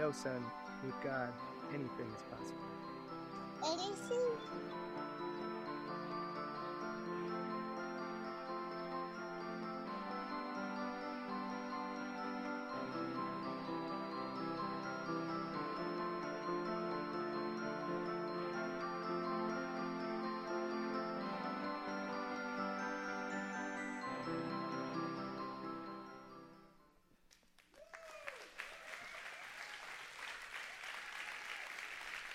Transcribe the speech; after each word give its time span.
know, 0.00 0.12
son, 0.12 0.42
with 0.82 0.94
God, 1.04 1.28
anything 1.68 2.08
is 2.16 2.22
possible. 2.32 2.64
Anything? 3.64 5.19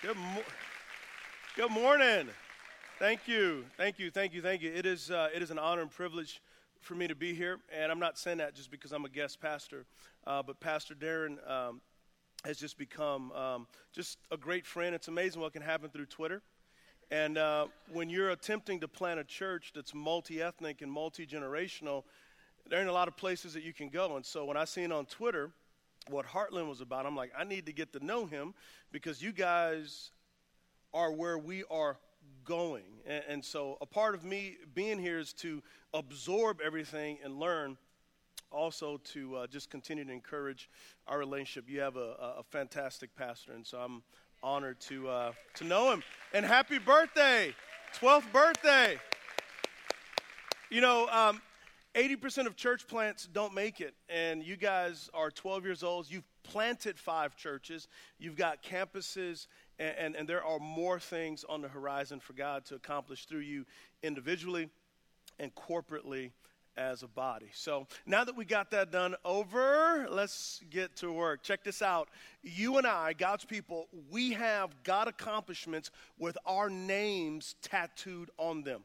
Good, 0.06 0.16
mo- 0.18 0.42
Good 1.56 1.70
morning. 1.72 2.28
Thank 3.00 3.26
you, 3.26 3.64
thank 3.76 3.98
you, 3.98 4.08
thank 4.08 4.32
you, 4.34 4.40
thank 4.40 4.62
you. 4.62 4.72
It 4.72 4.86
is, 4.86 5.10
uh, 5.10 5.30
it 5.34 5.42
is 5.42 5.50
an 5.50 5.58
honor 5.58 5.82
and 5.82 5.90
privilege 5.90 6.40
for 6.80 6.94
me 6.94 7.08
to 7.08 7.16
be 7.16 7.34
here, 7.34 7.58
and 7.76 7.90
I'm 7.90 7.98
not 7.98 8.16
saying 8.16 8.38
that 8.38 8.54
just 8.54 8.70
because 8.70 8.92
I'm 8.92 9.04
a 9.04 9.08
guest 9.08 9.40
pastor, 9.40 9.84
uh, 10.24 10.44
but 10.44 10.60
Pastor 10.60 10.94
Darren 10.94 11.38
um, 11.50 11.80
has 12.44 12.56
just 12.56 12.78
become 12.78 13.32
um, 13.32 13.66
just 13.92 14.18
a 14.30 14.36
great 14.36 14.64
friend. 14.64 14.94
It's 14.94 15.08
amazing 15.08 15.42
what 15.42 15.52
can 15.52 15.62
happen 15.62 15.90
through 15.90 16.06
Twitter. 16.06 16.40
And 17.10 17.36
uh, 17.36 17.66
when 17.92 18.08
you're 18.08 18.30
attempting 18.30 18.78
to 18.82 18.86
plant 18.86 19.18
a 19.18 19.24
church 19.24 19.72
that's 19.74 19.92
multi 19.92 20.40
ethnic 20.40 20.82
and 20.82 20.92
multi 20.92 21.26
generational, 21.26 22.04
there 22.70 22.78
ain't 22.78 22.88
a 22.88 22.92
lot 22.92 23.08
of 23.08 23.16
places 23.16 23.54
that 23.54 23.64
you 23.64 23.72
can 23.72 23.88
go. 23.88 24.14
And 24.14 24.24
so 24.24 24.44
when 24.44 24.56
I 24.56 24.66
seen 24.66 24.92
on 24.92 25.06
Twitter, 25.06 25.50
what 26.08 26.26
Heartland 26.26 26.68
was 26.68 26.80
about. 26.80 27.06
I'm 27.06 27.16
like, 27.16 27.32
I 27.36 27.44
need 27.44 27.66
to 27.66 27.72
get 27.72 27.92
to 27.92 28.04
know 28.04 28.26
him 28.26 28.54
because 28.92 29.22
you 29.22 29.32
guys 29.32 30.10
are 30.94 31.12
where 31.12 31.38
we 31.38 31.64
are 31.70 31.98
going. 32.44 32.84
And, 33.06 33.24
and, 33.28 33.44
so 33.44 33.76
a 33.80 33.86
part 33.86 34.14
of 34.14 34.24
me 34.24 34.56
being 34.74 34.98
here 34.98 35.18
is 35.18 35.32
to 35.34 35.62
absorb 35.92 36.60
everything 36.64 37.18
and 37.24 37.38
learn. 37.38 37.76
Also, 38.52 38.98
to 38.98 39.36
uh, 39.36 39.46
just 39.48 39.70
continue 39.70 40.04
to 40.04 40.12
encourage 40.12 40.70
our 41.08 41.18
relationship. 41.18 41.68
You 41.68 41.80
have 41.80 41.96
a, 41.96 42.14
a, 42.38 42.44
fantastic 42.48 43.14
pastor, 43.16 43.52
and 43.52 43.66
so 43.66 43.78
I'm 43.78 44.04
honored 44.40 44.78
to 44.82 45.08
uh, 45.08 45.32
to 45.54 45.64
know 45.64 45.92
him. 45.92 46.04
And 46.32 46.46
happy 46.46 46.78
birthday, 46.78 47.52
12th 48.00 48.32
birthday. 48.32 48.98
You 50.70 50.80
know, 50.80 51.08
um, 51.08 51.42
80% 51.96 52.46
of 52.46 52.56
church 52.56 52.86
plants 52.86 53.26
don't 53.32 53.54
make 53.54 53.80
it, 53.80 53.94
and 54.10 54.44
you 54.44 54.56
guys 54.56 55.08
are 55.14 55.30
12 55.30 55.64
years 55.64 55.82
old. 55.82 56.10
You've 56.10 56.28
planted 56.42 56.98
five 56.98 57.36
churches, 57.36 57.88
you've 58.18 58.36
got 58.36 58.62
campuses, 58.62 59.46
and, 59.78 59.94
and, 59.96 60.16
and, 60.16 60.28
there 60.28 60.44
are 60.44 60.58
more 60.58 61.00
things 61.00 61.44
on 61.48 61.62
the 61.62 61.68
horizon 61.68 62.20
for 62.20 62.34
God 62.34 62.66
to 62.66 62.74
accomplish 62.74 63.24
through 63.24 63.40
you 63.40 63.64
individually 64.02 64.68
and 65.38 65.54
corporately 65.54 66.32
as 66.76 67.02
a 67.02 67.08
body. 67.08 67.48
So 67.54 67.86
now 68.04 68.24
that 68.24 68.36
we 68.36 68.44
got 68.44 68.70
that 68.72 68.92
done 68.92 69.14
over, 69.24 70.06
let's 70.10 70.60
get 70.68 70.96
to 70.96 71.10
work. 71.10 71.42
Check 71.42 71.64
this 71.64 71.80
out. 71.80 72.08
You 72.42 72.76
and 72.76 72.86
I, 72.86 73.14
God's 73.14 73.46
people, 73.46 73.88
we 74.10 74.32
have 74.32 74.82
God 74.84 75.08
accomplishments 75.08 75.90
with 76.18 76.36
our 76.44 76.68
names 76.68 77.54
tattooed 77.62 78.30
on 78.36 78.62
them. 78.62 78.82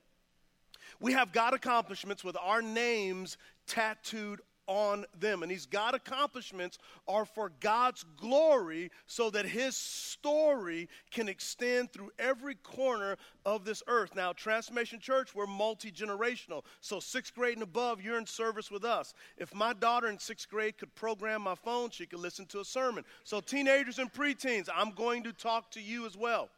We 1.01 1.13
have 1.13 1.33
God 1.33 1.53
accomplishments 1.55 2.23
with 2.23 2.37
our 2.39 2.61
names 2.61 3.37
tattooed 3.67 4.39
on 4.67 5.03
them. 5.19 5.41
And 5.41 5.51
these 5.51 5.65
God 5.65 5.95
accomplishments 5.95 6.77
are 7.07 7.25
for 7.25 7.51
God's 7.59 8.05
glory 8.17 8.91
so 9.07 9.29
that 9.31 9.45
His 9.45 9.75
story 9.75 10.87
can 11.09 11.27
extend 11.27 11.91
through 11.91 12.11
every 12.19 12.55
corner 12.55 13.17
of 13.45 13.65
this 13.65 13.81
earth. 13.87 14.15
Now, 14.15 14.31
Transformation 14.31 14.99
Church, 14.99 15.33
we're 15.33 15.47
multi 15.47 15.91
generational. 15.91 16.63
So, 16.79 16.99
sixth 16.99 17.33
grade 17.33 17.55
and 17.55 17.63
above, 17.63 18.01
you're 18.01 18.19
in 18.19 18.27
service 18.27 18.69
with 18.69 18.85
us. 18.85 19.13
If 19.37 19.53
my 19.53 19.73
daughter 19.73 20.07
in 20.07 20.19
sixth 20.19 20.49
grade 20.49 20.77
could 20.77 20.93
program 20.93 21.41
my 21.41 21.55
phone, 21.55 21.89
she 21.89 22.05
could 22.05 22.19
listen 22.19 22.45
to 22.47 22.59
a 22.59 22.65
sermon. 22.65 23.03
So, 23.23 23.41
teenagers 23.41 23.99
and 23.99 24.13
preteens, 24.13 24.69
I'm 24.73 24.91
going 24.91 25.23
to 25.23 25.33
talk 25.33 25.71
to 25.71 25.81
you 25.81 26.05
as 26.05 26.15
well. 26.15 26.49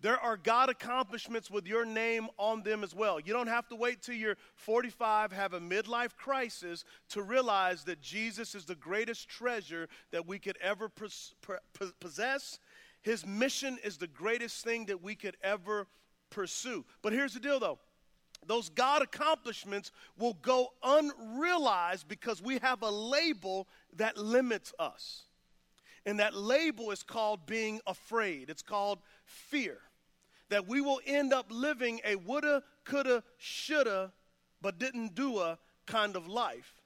There 0.00 0.18
are 0.18 0.36
God 0.36 0.68
accomplishments 0.68 1.50
with 1.50 1.66
your 1.66 1.84
name 1.84 2.28
on 2.38 2.62
them 2.62 2.84
as 2.84 2.94
well. 2.94 3.18
You 3.18 3.32
don't 3.32 3.48
have 3.48 3.68
to 3.68 3.76
wait 3.76 4.00
till 4.00 4.14
you're 4.14 4.36
45, 4.54 5.32
have 5.32 5.54
a 5.54 5.60
midlife 5.60 6.14
crisis 6.16 6.84
to 7.10 7.22
realize 7.22 7.82
that 7.84 8.00
Jesus 8.00 8.54
is 8.54 8.64
the 8.64 8.76
greatest 8.76 9.28
treasure 9.28 9.88
that 10.12 10.26
we 10.26 10.38
could 10.38 10.56
ever 10.60 10.90
possess. 11.98 12.60
His 13.02 13.26
mission 13.26 13.78
is 13.82 13.96
the 13.96 14.06
greatest 14.06 14.64
thing 14.64 14.86
that 14.86 15.02
we 15.02 15.16
could 15.16 15.36
ever 15.42 15.88
pursue. 16.30 16.84
But 17.02 17.12
here's 17.12 17.34
the 17.34 17.40
deal 17.40 17.58
though 17.58 17.78
those 18.46 18.68
God 18.68 19.02
accomplishments 19.02 19.90
will 20.16 20.34
go 20.34 20.68
unrealized 20.84 22.06
because 22.06 22.40
we 22.40 22.58
have 22.58 22.82
a 22.82 22.90
label 22.90 23.66
that 23.96 24.16
limits 24.16 24.72
us. 24.78 25.24
And 26.06 26.20
that 26.20 26.34
label 26.34 26.92
is 26.92 27.02
called 27.02 27.46
being 27.46 27.80
afraid. 27.84 28.48
It's 28.48 28.62
called 28.62 29.00
fear 29.24 29.78
that 30.50 30.66
we 30.66 30.80
will 30.80 31.00
end 31.06 31.32
up 31.32 31.46
living 31.50 32.00
a 32.04 32.16
woulda, 32.16 32.62
coulda, 32.84 33.22
shoulda, 33.38 34.12
but 34.60 34.78
didn't 34.78 35.14
do 35.14 35.38
a 35.38 35.58
kind 35.86 36.16
of 36.16 36.26
life 36.26 36.82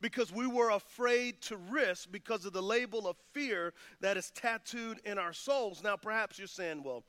because 0.00 0.32
we 0.32 0.46
were 0.46 0.70
afraid 0.70 1.40
to 1.40 1.56
risk 1.56 2.10
because 2.12 2.44
of 2.44 2.52
the 2.52 2.62
label 2.62 3.08
of 3.08 3.16
fear 3.32 3.72
that 4.00 4.16
is 4.16 4.30
tattooed 4.30 5.00
in 5.04 5.18
our 5.18 5.32
souls. 5.32 5.82
Now, 5.82 5.96
perhaps 5.96 6.38
you're 6.38 6.46
saying, 6.46 6.82
well, 6.82 7.04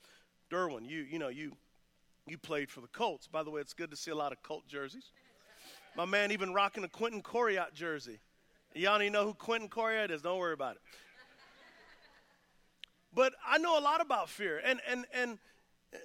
Derwin, 0.50 0.88
you, 0.88 1.02
you 1.02 1.20
know, 1.20 1.28
you, 1.28 1.52
you 2.28 2.38
played 2.38 2.72
for 2.72 2.82
the 2.82 2.88
Colts. 2.88 3.28
By 3.28 3.44
the 3.44 3.50
way, 3.50 3.62
it's 3.62 3.74
good 3.74 3.92
to 3.92 3.98
see 3.98 4.12
a 4.12 4.16
lot 4.16 4.32
of 4.32 4.42
Colt 4.44 4.68
jerseys. 4.68 5.12
My 5.98 6.06
man 6.06 6.32
even 6.32 6.54
rocking 6.54 6.84
a 6.84 6.88
Quentin 6.88 7.22
Coryatt 7.22 7.74
jersey. 7.74 8.20
Y'all 8.74 9.00
to 9.00 9.10
know 9.10 9.26
who 9.26 9.34
Quentin 9.34 9.70
Coryatt 9.70 10.12
is. 10.12 10.22
Don't 10.22 10.40
worry 10.40 10.54
about 10.54 10.76
it. 10.76 10.82
But 13.14 13.34
I 13.48 13.58
know 13.58 13.80
a 13.80 13.82
lot 13.82 14.02
about 14.02 14.30
fear. 14.30 14.62
And, 14.64 14.82
and, 14.90 15.06
and 15.14 15.38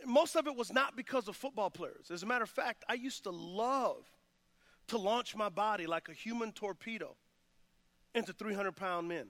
most 0.06 0.36
of 0.36 0.46
it 0.46 0.56
was 0.56 0.72
not 0.72 0.96
because 0.96 1.28
of 1.28 1.36
football 1.36 1.70
players. 1.70 2.10
As 2.10 2.22
a 2.22 2.26
matter 2.26 2.44
of 2.44 2.50
fact, 2.50 2.84
I 2.88 2.94
used 2.94 3.24
to 3.24 3.30
love 3.30 4.04
to 4.88 4.98
launch 4.98 5.36
my 5.36 5.48
body 5.48 5.86
like 5.86 6.08
a 6.08 6.12
human 6.12 6.52
torpedo 6.52 7.16
into 8.14 8.32
300 8.32 8.72
pound 8.72 9.08
men. 9.08 9.28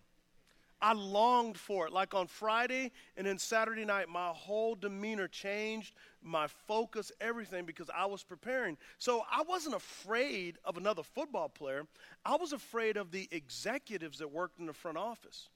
I 0.83 0.95
longed 0.95 1.59
for 1.59 1.87
it. 1.87 1.93
Like 1.93 2.15
on 2.15 2.27
Friday 2.27 2.93
and 3.17 3.27
then 3.27 3.39
Saturday 3.39 3.85
night, 3.85 4.09
my 4.09 4.29
whole 4.29 4.75
demeanor 4.75 5.29
changed, 5.29 5.95
my 6.23 6.47
focus, 6.47 7.13
everything, 7.21 7.67
because 7.67 7.91
I 7.95 8.07
was 8.07 8.23
preparing. 8.23 8.79
So 8.99 9.23
I 9.31 9.43
wasn't 9.43 9.75
afraid 9.75 10.57
of 10.65 10.79
another 10.79 11.03
football 11.03 11.49
player. 11.49 11.83
I 12.25 12.37
was 12.37 12.53
afraid 12.53 12.97
of 12.97 13.11
the 13.11 13.29
executives 13.31 14.19
that 14.19 14.33
worked 14.33 14.59
in 14.59 14.67
the 14.67 14.73
front 14.73 14.97
office, 14.97 15.49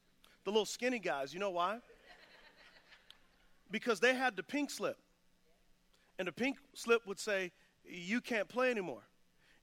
the 0.44 0.50
little 0.50 0.66
skinny 0.66 0.98
guys. 0.98 1.32
You 1.32 1.40
know 1.40 1.50
why? 1.50 1.78
Because 3.70 4.00
they 4.00 4.14
had 4.14 4.36
the 4.36 4.42
pink 4.42 4.70
slip. 4.70 4.98
And 6.18 6.28
the 6.28 6.32
pink 6.32 6.58
slip 6.74 7.06
would 7.06 7.18
say, 7.18 7.52
You 7.84 8.20
can't 8.20 8.48
play 8.48 8.70
anymore. 8.70 9.02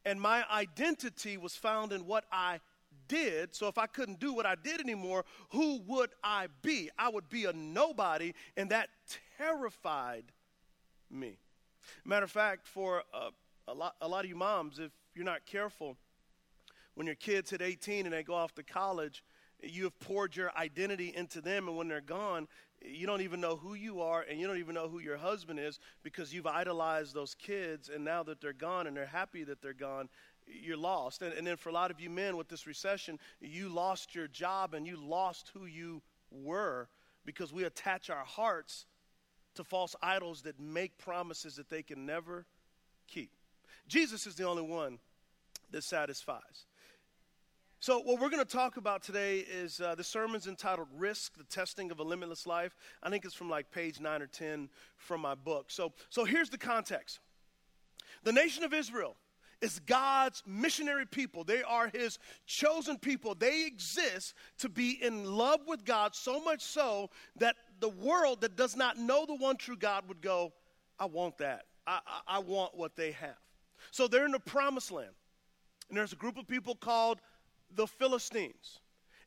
And 0.06 0.19
my 0.19 0.44
identity 0.51 1.38
was 1.38 1.56
found 1.56 1.91
in 1.94 2.06
what 2.06 2.25
I 2.31 2.59
did. 3.07 3.56
So 3.56 3.67
if 3.67 3.78
I 3.78 3.85
couldn't 3.88 4.19
do 4.19 4.34
what 4.34 4.45
I 4.45 4.56
did 4.56 4.79
anymore, 4.79 5.25
who 5.50 5.81
would 5.88 6.09
I 6.23 6.47
be? 6.62 6.89
I 6.97 7.09
would 7.09 7.29
be 7.29 7.45
a 7.45 7.53
nobody, 7.53 8.34
and 8.57 8.69
that 8.72 8.89
terrified 9.38 10.25
me. 11.09 11.38
Matter 12.06 12.23
of 12.23 12.31
fact, 12.31 12.68
for 12.68 13.04
a, 13.13 13.30
a, 13.68 13.74
lot, 13.74 13.95
a 14.01 14.07
lot 14.07 14.24
of 14.24 14.30
you 14.30 14.36
moms, 14.36 14.80
if 14.80 14.92
you're 15.13 15.25
not 15.25 15.45
careful, 15.45 15.97
when 16.95 17.06
your 17.06 17.15
kids 17.15 17.50
hit 17.50 17.62
18 17.62 18.06
and 18.06 18.13
they 18.13 18.24
go 18.24 18.33
off 18.33 18.54
to 18.56 18.63
college, 18.63 19.24
you 19.62 19.83
have 19.83 20.00
poured 20.00 20.36
your 20.36 20.51
identity 20.57 21.13
into 21.15 21.42
them, 21.42 21.68
and 21.68 21.77
when 21.77 21.88
they're 21.88 22.01
gone, 22.01 22.47
you 22.83 23.06
don't 23.06 23.22
even 23.22 23.39
know 23.39 23.56
who 23.56 23.74
you 23.74 24.01
are 24.01 24.25
and 24.28 24.39
you 24.39 24.48
don't 24.48 24.57
even 24.57 24.75
know 24.75 24.88
who 24.88 25.00
your 25.00 25.18
husband 25.18 25.60
is 25.60 25.80
because 26.04 26.33
you've 26.33 26.48
idolized 26.48 27.13
those 27.13 27.36
kids 27.36 27.89
and 27.89 28.04
now 28.04 28.24
that 28.24 28.42
they're 28.42 28.54
gone 28.54 28.88
and 28.88 28.95
they're 28.95 29.06
happy 29.06 29.44
that 29.44 29.62
they're 29.62 29.74
gone 29.74 30.10
you're 30.48 30.78
lost. 30.78 31.22
And, 31.22 31.33
and 31.33 31.45
then 31.45 31.56
for 31.56 31.69
a 31.69 31.72
lot 31.72 31.92
of 31.92 32.00
you 32.00 32.10
men 32.10 32.36
with 32.36 32.50
this 32.50 32.66
recession 32.66 33.19
you 33.39 33.69
lost 33.69 34.16
your 34.16 34.28
job 34.28 34.74
and 34.74 34.88
you 34.88 34.98
lost 34.98 35.51
who 35.54 35.66
you 35.66 36.01
were 36.31 36.89
because 37.25 37.54
we 37.54 37.63
attach 37.63 38.10
our 38.10 38.25
hearts 38.25 38.86
to 39.56 39.63
false 39.63 39.95
idols 40.01 40.44
that 40.44 40.60
make 40.60 40.98
promises 40.98 41.57
that 41.57 41.69
they 41.69 41.83
can 41.83 42.06
never 42.06 42.45
keep. 43.07 43.31
Jesus 43.88 44.25
is 44.25 44.36
the 44.36 44.48
only 44.48 44.63
one 44.63 45.00
that 45.72 45.83
satisfies 45.83 46.66
so, 47.81 47.98
what 47.98 48.22
we're 48.22 48.30
going 48.30 48.45
to 48.45 48.45
talk 48.45 48.78
about 48.78 49.01
today 49.01 49.39
is 49.39 49.81
uh, 49.81 49.95
the 49.95 50.04
sermon's 50.04 50.45
entitled 50.45 50.88
Risk, 50.95 51.36
the 51.36 51.44
Testing 51.45 51.89
of 51.89 52.00
a 52.00 52.04
Limitless 52.04 52.45
Life. 52.45 52.75
I 53.01 53.10
think 53.10 53.25
it's 53.25 53.33
from 53.33 53.50
like 53.50 53.72
page 53.72 54.00
9 54.00 54.22
or 54.22 54.28
10 54.28 54.69
from 54.98 55.22
my 55.22 55.33
book. 55.33 55.72
So, 55.72 55.92
so 56.10 56.24
here's 56.24 56.51
the 56.51 56.60
context 56.60 57.22
The 58.24 58.33
nation 58.33 58.63
of 58.63 58.72
Israel 58.72 59.16
is 59.62 59.80
God's 59.80 60.44
missionary 60.45 61.07
people. 61.07 61.44
They 61.44 61.63
are 61.63 61.88
his 61.88 62.19
chosen 62.45 63.00
people. 63.00 63.33
They 63.33 63.66
exist 63.66 64.36
to 64.60 64.69
be 64.69 65.00
in 65.01 65.25
love 65.25 65.62
with 65.68 65.83
God 65.83 66.13
so 66.13 66.39
much 66.39 66.62
so 66.62 67.10
that 67.38 67.56
the 67.80 67.89
world 67.89 68.42
that 68.42 68.56
does 68.56 68.75
not 68.75 69.00
know 69.00 69.25
the 69.25 69.33
one 69.33 69.57
true 69.57 69.75
God 69.75 70.07
would 70.07 70.22
go, 70.22 70.54
I 71.00 71.06
want 71.06 71.39
that. 71.39 71.66
I, 71.88 72.00
I, 72.06 72.36
I 72.36 72.39
want 72.39 72.78
what 72.78 72.95
they 72.95 73.13
have. 73.13 73.39
So 73.89 74.07
they're 74.07 74.25
in 74.25 74.33
the 74.33 74.39
promised 74.39 74.92
land. 74.92 75.16
And 75.89 75.98
there's 75.98 76.13
a 76.13 76.16
group 76.16 76.38
of 76.38 76.48
people 76.48 76.74
called 76.74 77.19
the 77.75 77.88
Philistines. 77.88 78.79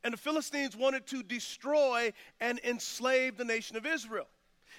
And 0.03 0.13
the 0.13 0.17
Philistines 0.17 0.75
wanted 0.75 1.07
to 1.07 1.23
destroy 1.23 2.13
and 2.39 2.59
enslave 2.63 3.37
the 3.37 3.45
nation 3.45 3.75
of 3.75 3.85
Israel. 3.85 4.27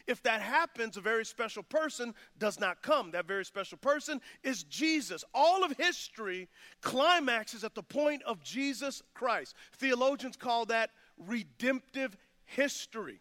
If 0.06 0.22
that 0.22 0.40
happens, 0.40 0.96
a 0.96 1.00
very 1.00 1.24
special 1.24 1.62
person 1.62 2.14
does 2.38 2.60
not 2.60 2.82
come. 2.82 3.10
That 3.10 3.26
very 3.26 3.44
special 3.44 3.78
person 3.78 4.20
is 4.44 4.62
Jesus. 4.64 5.24
All 5.34 5.64
of 5.64 5.72
history 5.72 6.48
climaxes 6.80 7.64
at 7.64 7.74
the 7.74 7.82
point 7.82 8.22
of 8.22 8.42
Jesus 8.42 9.02
Christ. 9.14 9.56
Theologians 9.72 10.36
call 10.36 10.66
that 10.66 10.90
redemptive 11.18 12.16
history. 12.44 13.20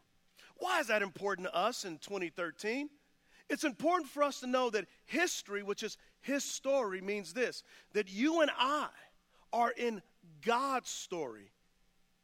Why 0.58 0.80
is 0.80 0.88
that 0.88 1.02
important 1.02 1.48
to 1.48 1.56
us 1.56 1.86
in 1.86 1.98
2013? 1.98 2.90
It's 3.50 3.64
important 3.64 4.10
for 4.10 4.24
us 4.24 4.40
to 4.40 4.48
know 4.48 4.70
that 4.72 4.86
history, 5.06 5.64
which 5.64 5.84
is 5.84 5.98
his 6.22 6.44
story, 6.44 7.02
means 7.02 7.34
this 7.34 7.64
that 7.94 8.12
you 8.12 8.42
and 8.42 8.52
I 8.58 8.88
are 9.54 9.72
in 9.72 10.02
God's 10.44 10.90
story. 10.90 11.52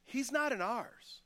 He's 0.06 0.32
not 0.32 0.52
in 0.52 0.62
ours. 0.62 1.22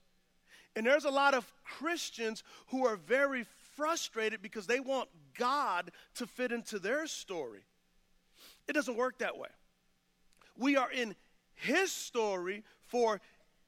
And 0.75 0.85
there's 0.85 1.05
a 1.05 1.09
lot 1.09 1.33
of 1.33 1.51
Christians 1.63 2.43
who 2.67 2.85
are 2.85 2.97
very 2.97 3.45
frustrated 3.75 4.41
because 4.41 4.67
they 4.67 4.79
want 4.79 5.09
God 5.37 5.91
to 6.15 6.27
fit 6.27 6.51
into 6.51 6.79
their 6.79 7.07
story. 7.07 7.61
It 8.67 8.73
doesn't 8.73 8.97
work 8.97 9.19
that 9.19 9.37
way. 9.37 9.49
We 10.57 10.75
are 10.75 10.91
in 10.91 11.15
His 11.55 11.91
story 11.91 12.63
for 12.87 13.21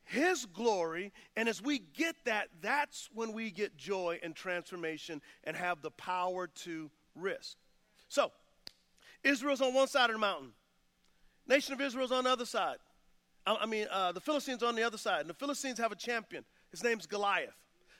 His 0.03 0.45
glory, 0.45 1.11
and 1.35 1.47
as 1.47 1.61
we 1.61 1.79
get 1.79 2.15
that, 2.25 2.49
that's 2.61 3.09
when 3.13 3.33
we 3.33 3.51
get 3.51 3.77
joy 3.77 4.19
and 4.23 4.35
transformation 4.35 5.21
and 5.43 5.55
have 5.55 5.81
the 5.81 5.91
power 5.91 6.47
to 6.47 6.89
risk. 7.15 7.57
So, 8.09 8.31
Israel's 9.23 9.61
on 9.61 9.73
one 9.73 9.87
side 9.87 10.09
of 10.09 10.15
the 10.15 10.19
mountain, 10.19 10.51
nation 11.47 11.73
of 11.73 11.81
Israel's 11.81 12.11
on 12.11 12.23
the 12.23 12.31
other 12.31 12.45
side. 12.45 12.77
I, 13.47 13.65
mean, 13.65 13.87
uh, 13.91 14.11
the 14.11 14.19
Philistines 14.19 14.61
on 14.61 14.75
the 14.75 14.83
other 14.83 14.97
side, 14.97 15.21
and 15.21 15.29
the 15.29 15.33
Philistines 15.33 15.79
have 15.79 15.91
a 15.91 15.95
champion. 15.95 16.43
His 16.71 16.83
name's 16.83 17.05
Goliath. 17.05 17.55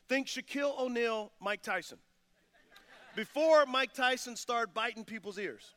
Think 0.10 0.28
Shaquille 0.28 0.78
O'Neal, 0.80 1.32
Mike 1.40 1.62
Tyson. 1.62 1.98
Before 3.16 3.66
Mike 3.66 3.94
Tyson 3.94 4.36
started 4.36 4.74
biting 4.74 5.04
people's 5.04 5.40
ears. 5.40 5.74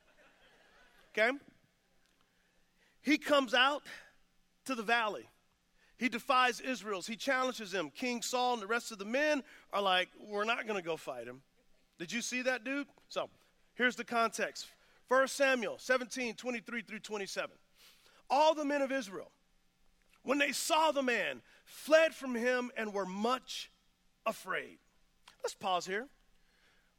Okay? 1.13 1.37
He 3.03 3.17
comes 3.17 3.55
out 3.55 3.83
to 4.67 4.75
the 4.75 4.83
valley. 4.83 5.29
He 5.99 6.09
defies 6.09 6.61
Israel's. 6.61 7.07
He 7.07 7.17
challenges 7.17 7.73
them. 7.73 7.91
King 7.95 8.23
Saul 8.23 8.55
and 8.55 8.63
the 8.63 8.67
rest 8.67 8.93
of 8.93 8.99
the 8.99 9.05
men 9.05 9.43
are 9.73 9.83
like, 9.83 10.09
we're 10.19 10.45
not 10.45 10.67
going 10.67 10.79
to 10.79 10.85
go 10.85 10.97
fight 10.97 11.27
him. 11.27 11.43
Did 11.99 12.13
you 12.13 12.23
see 12.23 12.43
that, 12.43 12.65
dude? 12.65 12.87
So 13.09 13.29
here's 13.75 13.97
the 13.97 14.05
context 14.05 14.67
1 15.09 15.29
Samuel 15.29 15.77
17, 15.79 16.35
23 16.35 16.83
through 16.83 16.99
27. 17.01 17.51
All 18.31 18.55
the 18.55 18.65
men 18.65 18.81
of 18.81 18.93
Israel, 18.93 19.31
when 20.23 20.39
they 20.39 20.53
saw 20.53 20.93
the 20.93 21.03
man, 21.03 21.43
fled 21.65 22.15
from 22.15 22.35
him 22.35 22.71
and 22.77 22.93
were 22.93 23.07
much 23.07 23.71
afraid. 24.27 24.79
Let's 25.43 25.55
pause 25.55 25.87
here. 25.87 26.09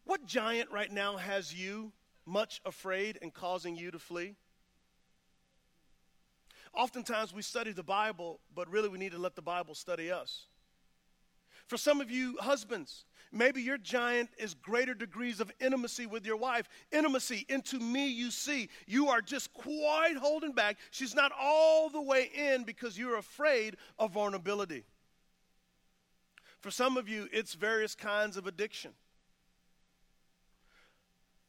What 0.05 0.25
giant 0.25 0.71
right 0.71 0.91
now 0.91 1.17
has 1.17 1.53
you 1.53 1.91
much 2.25 2.61
afraid 2.65 3.19
and 3.21 3.33
causing 3.33 3.75
you 3.75 3.91
to 3.91 3.99
flee? 3.99 4.35
Oftentimes 6.73 7.33
we 7.33 7.41
study 7.41 7.71
the 7.71 7.83
Bible, 7.83 8.39
but 8.55 8.69
really 8.69 8.89
we 8.89 8.97
need 8.97 9.11
to 9.11 9.17
let 9.17 9.35
the 9.35 9.41
Bible 9.41 9.75
study 9.75 10.09
us. 10.09 10.47
For 11.67 11.77
some 11.77 12.01
of 12.01 12.09
you 12.09 12.37
husbands, 12.39 13.05
maybe 13.31 13.61
your 13.61 13.77
giant 13.77 14.29
is 14.37 14.53
greater 14.53 14.93
degrees 14.93 15.39
of 15.39 15.51
intimacy 15.59 16.05
with 16.05 16.25
your 16.25 16.37
wife. 16.37 16.67
Intimacy, 16.91 17.45
into 17.49 17.79
me 17.79 18.07
you 18.07 18.31
see. 18.31 18.69
You 18.87 19.09
are 19.09 19.21
just 19.21 19.53
quite 19.53 20.15
holding 20.19 20.53
back. 20.53 20.77
She's 20.91 21.15
not 21.15 21.31
all 21.39 21.89
the 21.89 22.01
way 22.01 22.29
in 22.33 22.63
because 22.63 22.97
you're 22.97 23.17
afraid 23.17 23.77
of 23.97 24.11
vulnerability. 24.11 24.83
For 26.59 26.71
some 26.71 26.97
of 26.97 27.09
you, 27.09 27.27
it's 27.31 27.53
various 27.55 27.95
kinds 27.95 28.37
of 28.37 28.45
addiction. 28.45 28.91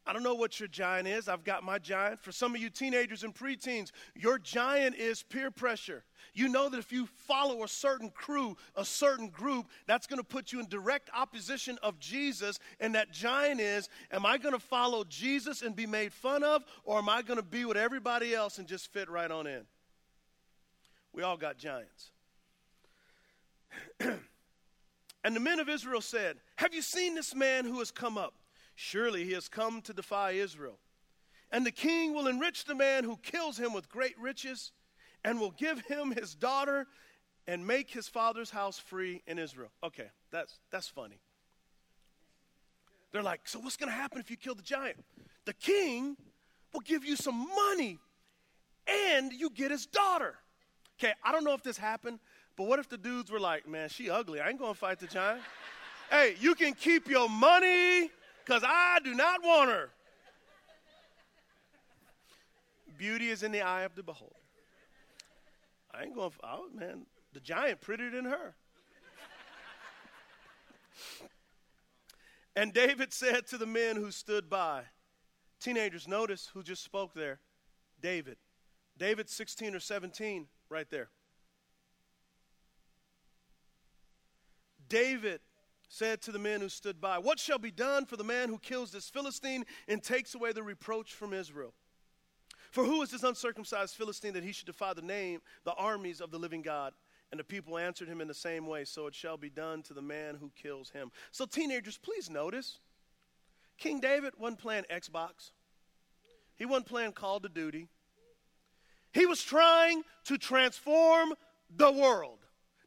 I 0.05 0.13
don't 0.13 0.25
know 0.25 0.35
what 0.35 0.59
your 0.59 0.69
giant 0.69 1.07
is. 1.07 1.29
I've 1.29 1.45
got 1.45 1.63
my 1.63 1.79
giant. 1.79 2.19
For 2.19 2.33
some 2.33 2.55
of 2.57 2.61
you 2.61 2.71
teenagers 2.71 3.23
and 3.23 3.33
preteens, 3.33 3.93
your 4.17 4.37
giant 4.37 4.97
is 4.97 5.23
peer 5.23 5.53
pressure. 5.53 6.03
You 6.35 6.49
know 6.49 6.69
that 6.69 6.79
if 6.79 6.91
you 6.91 7.07
follow 7.07 7.63
a 7.63 7.69
certain 7.69 8.11
crew, 8.11 8.57
a 8.75 8.85
certain 8.85 9.29
group, 9.29 9.67
that's 9.87 10.09
going 10.09 10.19
to 10.19 10.25
put 10.25 10.51
you 10.51 10.59
in 10.59 10.69
direct 10.69 11.09
opposition 11.15 11.79
of 11.85 12.01
Jesus. 12.01 12.59
And 12.81 12.97
that 12.97 13.13
giant 13.13 13.61
is 13.61 13.89
am 14.11 14.27
I 14.27 14.39
going 14.39 14.55
to 14.55 14.61
follow 14.61 15.05
Jesus 15.05 15.63
and 15.63 15.77
be 15.77 15.87
made 15.87 16.13
fun 16.13 16.43
of, 16.43 16.65
or 16.85 16.99
am 16.99 17.09
I 17.09 17.23
going 17.23 17.39
to 17.39 17.45
be 17.45 17.65
with 17.65 17.77
everybody 17.77 18.35
else 18.35 18.59
and 18.59 18.67
just 18.67 18.93
fit 18.93 19.09
right 19.09 19.31
on 19.31 19.47
in? 19.47 19.63
We 21.13 21.23
all 21.23 21.37
got 21.37 21.59
giants. 21.59 22.11
and 24.01 25.37
the 25.37 25.41
men 25.41 25.61
of 25.61 25.69
Israel 25.69 26.01
said, 26.01 26.39
Have 26.57 26.75
you 26.75 26.83
seen 26.83 27.15
this 27.15 27.37
man 27.37 27.67
who 27.67 27.79
has 27.79 27.93
come 27.93 28.19
up? 28.19 28.35
Surely 28.83 29.25
he 29.25 29.33
has 29.33 29.49
come 29.49 29.81
to 29.83 29.93
defy 29.93 30.33
Israel. 30.33 30.77
And 31.53 31.65
the 31.65 31.71
king 31.71 32.13
will 32.13 32.27
enrich 32.27 32.65
the 32.65 32.75
man 32.75 33.05
who 33.05 33.17
kills 33.23 33.57
him 33.57 33.73
with 33.73 33.89
great 33.89 34.19
riches, 34.19 34.73
and 35.25 35.39
will 35.39 35.53
give 35.53 35.83
him 35.83 36.11
his 36.11 36.35
daughter, 36.35 36.89
and 37.47 37.65
make 37.65 37.91
his 37.91 38.09
father's 38.09 38.51
house 38.51 38.81
free 38.81 39.23
in 39.25 39.39
Israel. 39.39 39.71
Okay, 39.85 40.09
that's, 40.33 40.59
that's 40.73 40.89
funny. 40.89 41.21
They're 43.13 43.23
like, 43.23 43.43
so 43.45 43.61
what's 43.61 43.77
going 43.77 43.89
to 43.89 43.95
happen 43.95 44.19
if 44.19 44.33
you 44.33 44.37
kill 44.37 44.57
the 44.57 44.63
giant? 44.63 44.99
The 45.45 45.55
king 45.55 46.17
will 46.73 46.81
give 46.81 47.05
you 47.05 47.15
some 47.15 47.47
money, 47.55 48.01
and 48.89 49.33
you 49.33 49.51
get 49.51 49.71
his 49.71 49.87
daughter. 49.87 50.35
Okay, 50.99 51.13
I 51.25 51.31
don't 51.31 51.45
know 51.45 51.55
if 51.55 51.63
this 51.63 51.79
happened, 51.79 52.19
but 52.57 52.67
what 52.67 52.81
if 52.81 52.89
the 52.89 52.99
dudes 52.99 53.31
were 53.31 53.41
like, 53.41 53.69
man, 53.69 53.91
she 53.91 54.11
ugly. 54.11 54.41
I 54.41 54.49
ain't 54.49 54.59
going 54.59 54.75
to 54.75 54.79
fight 54.79 54.99
the 54.99 55.07
giant. 55.07 55.43
hey, 56.11 56.35
you 56.41 56.57
can 56.57 56.75
keep 56.75 57.09
your 57.09 57.29
money 57.29 58.11
because 58.45 58.63
I 58.67 58.99
do 59.03 59.15
not 59.15 59.43
want 59.43 59.71
her. 59.71 59.91
Beauty 62.99 63.31
is 63.31 63.43
in 63.43 63.53
the 63.53 63.63
eye 63.63 63.83
of 63.83 63.95
the 63.95 64.03
beholder. 64.03 64.35
I 65.95 66.05
ain't 66.05 66.15
going, 66.15 66.31
oh 66.43 66.67
man, 66.75 67.07
the 67.33 67.41
giant 67.41 67.81
prettier 67.81 68.11
than 68.11 68.25
her. 68.27 68.55
and 72.57 72.73
David 72.73 73.13
said 73.13 73.47
to 73.49 73.59
the 73.59 73.67
men 73.67 73.97
who 73.97 74.11
stood 74.11 74.49
by, 74.49 74.83
teenagers, 75.61 76.09
notice 76.09 76.51
who 76.53 76.63
just 76.63 76.83
spoke 76.83 77.13
there 77.15 77.41
David. 78.01 78.37
David 78.99 79.29
16 79.29 79.75
or 79.75 79.81
17, 79.81 80.47
right 80.69 80.89
there. 80.91 81.09
David 84.89 85.41
said 85.93 86.23
to 86.23 86.33
the 86.33 86.39
men 86.39 86.63
who 86.63 86.71
stood 86.71 87.03
by, 87.03 87.19
What 87.19 87.39
shall 87.39 87.59
be 87.59 87.71
done 87.71 88.07
for 88.07 88.17
the 88.17 88.25
man 88.25 88.49
who 88.49 88.59
kills 88.59 88.91
this 88.91 89.11
Philistine 89.11 89.65
and 89.87 90.03
takes 90.03 90.35
away 90.35 90.53
the 90.53 90.63
reproach 90.63 91.13
from 91.13 91.35
Israel? 91.35 91.75
For 92.71 92.83
who 92.83 93.03
is 93.03 93.11
this 93.11 93.23
uncircumcised 93.23 93.95
Philistine 93.95 94.33
that 94.33 94.43
he 94.43 94.53
should 94.53 94.67
defy 94.67 94.95
the 94.95 95.03
name, 95.03 95.43
the 95.65 95.75
armies 95.75 96.23
of 96.23 96.31
the 96.31 96.39
living 96.39 96.63
God? 96.63 96.95
And 97.31 97.39
the 97.39 97.45
people 97.45 97.77
answered 97.77 98.09
him 98.09 98.23
in 98.23 98.29
the 98.29 98.33
same 98.33 98.67
way, 98.67 98.85
So 98.85 99.07
it 99.07 99.15
shall 99.15 99.37
be 99.37 99.51
done 99.51 99.83
to 99.83 99.93
the 99.93 100.01
man 100.01 100.37
who 100.41 100.51
kills 100.57 100.89
him. 100.89 101.13
So, 101.31 101.45
teenagers, 101.45 101.99
please 101.99 102.31
notice 102.31 102.79
King 103.77 104.01
David 104.01 104.33
wasn't 104.39 104.61
playing 104.61 104.85
Xbox, 104.91 105.51
he 106.57 106.65
wasn't 106.65 106.87
playing 106.87 107.13
Call 107.13 107.37
of 107.37 107.53
Duty. 107.53 107.89
He 109.13 109.27
was 109.27 109.43
trying 109.43 110.05
to 110.25 110.39
transform 110.39 111.35
the 111.77 111.93
world. 111.93 112.39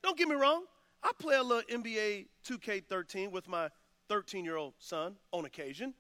Don't 0.02 0.18
get 0.18 0.28
me 0.28 0.34
wrong, 0.34 0.64
I 1.06 1.12
play 1.20 1.36
a 1.36 1.44
little 1.44 1.62
NBA 1.72 2.26
2K13 2.50 3.30
with 3.30 3.48
my 3.48 3.70
13 4.10 4.44
year 4.44 4.58
old 4.58 4.74
son 4.80 5.16
on 5.32 5.46
occasion. 5.46 5.94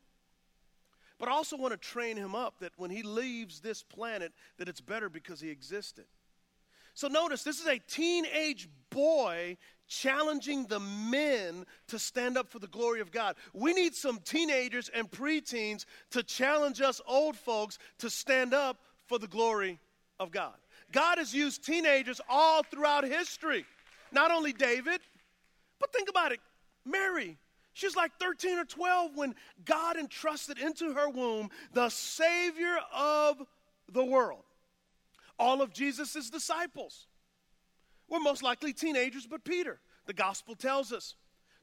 But 1.19 1.29
I 1.29 1.31
also 1.31 1.55
want 1.57 1.74
to 1.74 1.77
train 1.77 2.17
him 2.17 2.33
up 2.33 2.59
that 2.59 2.71
when 2.75 2.89
he 2.89 3.03
leaves 3.03 3.59
this 3.59 3.83
planet, 3.83 4.33
that 4.57 4.67
it's 4.67 4.81
better 4.81 5.07
because 5.07 5.39
he 5.39 5.50
existed. 5.50 6.05
So 6.95 7.07
notice 7.07 7.43
this 7.43 7.59
is 7.59 7.67
a 7.67 7.77
teenage 7.77 8.67
boy 8.89 9.57
challenging 9.88 10.65
the 10.65 10.79
men 10.79 11.65
to 11.89 12.00
stand 12.00 12.35
up 12.35 12.50
for 12.50 12.57
the 12.57 12.67
glory 12.67 13.00
of 13.00 13.12
God. 13.12 13.35
We 13.53 13.74
need 13.74 13.93
some 13.93 14.19
teenagers 14.25 14.89
and 14.89 15.09
preteens 15.09 15.85
to 16.12 16.24
challenge 16.24 16.81
us 16.81 17.00
old 17.05 17.35
folks 17.35 17.77
to 18.00 18.09
stand 18.09 18.55
up 18.55 18.79
for 19.05 19.19
the 19.19 19.27
glory 19.27 19.79
of 20.19 20.31
God. 20.31 20.55
God 20.91 21.19
has 21.19 21.33
used 21.33 21.63
teenagers 21.63 22.19
all 22.27 22.63
throughout 22.63 23.03
history. 23.03 23.65
Not 24.15 24.31
only 24.31 24.53
David, 24.53 25.01
but 25.77 25.91
think 25.91 26.10
about 26.10 26.31
it 26.31 26.39
Mary. 26.86 27.38
She's 27.74 27.98
like 27.98 28.13
13 28.17 28.57
or 28.57 28.63
12 28.63 29.12
when 29.15 29.36
God 29.65 29.98
entrusted 29.98 30.57
into 30.57 30.93
her 30.93 31.10
womb 31.10 31.50
the 31.74 31.89
Savior 31.89 32.77
of 32.95 33.43
the 33.91 34.05
world. 34.05 34.43
All 35.38 35.62
of 35.62 35.74
Jesus' 35.74 36.29
disciples 36.29 37.07
were 38.07 38.22
most 38.22 38.41
likely 38.41 38.72
teenagers, 38.72 39.27
but 39.27 39.43
Peter. 39.43 39.79
The 40.05 40.13
gospel 40.13 40.55
tells 40.55 40.93
us 40.93 41.15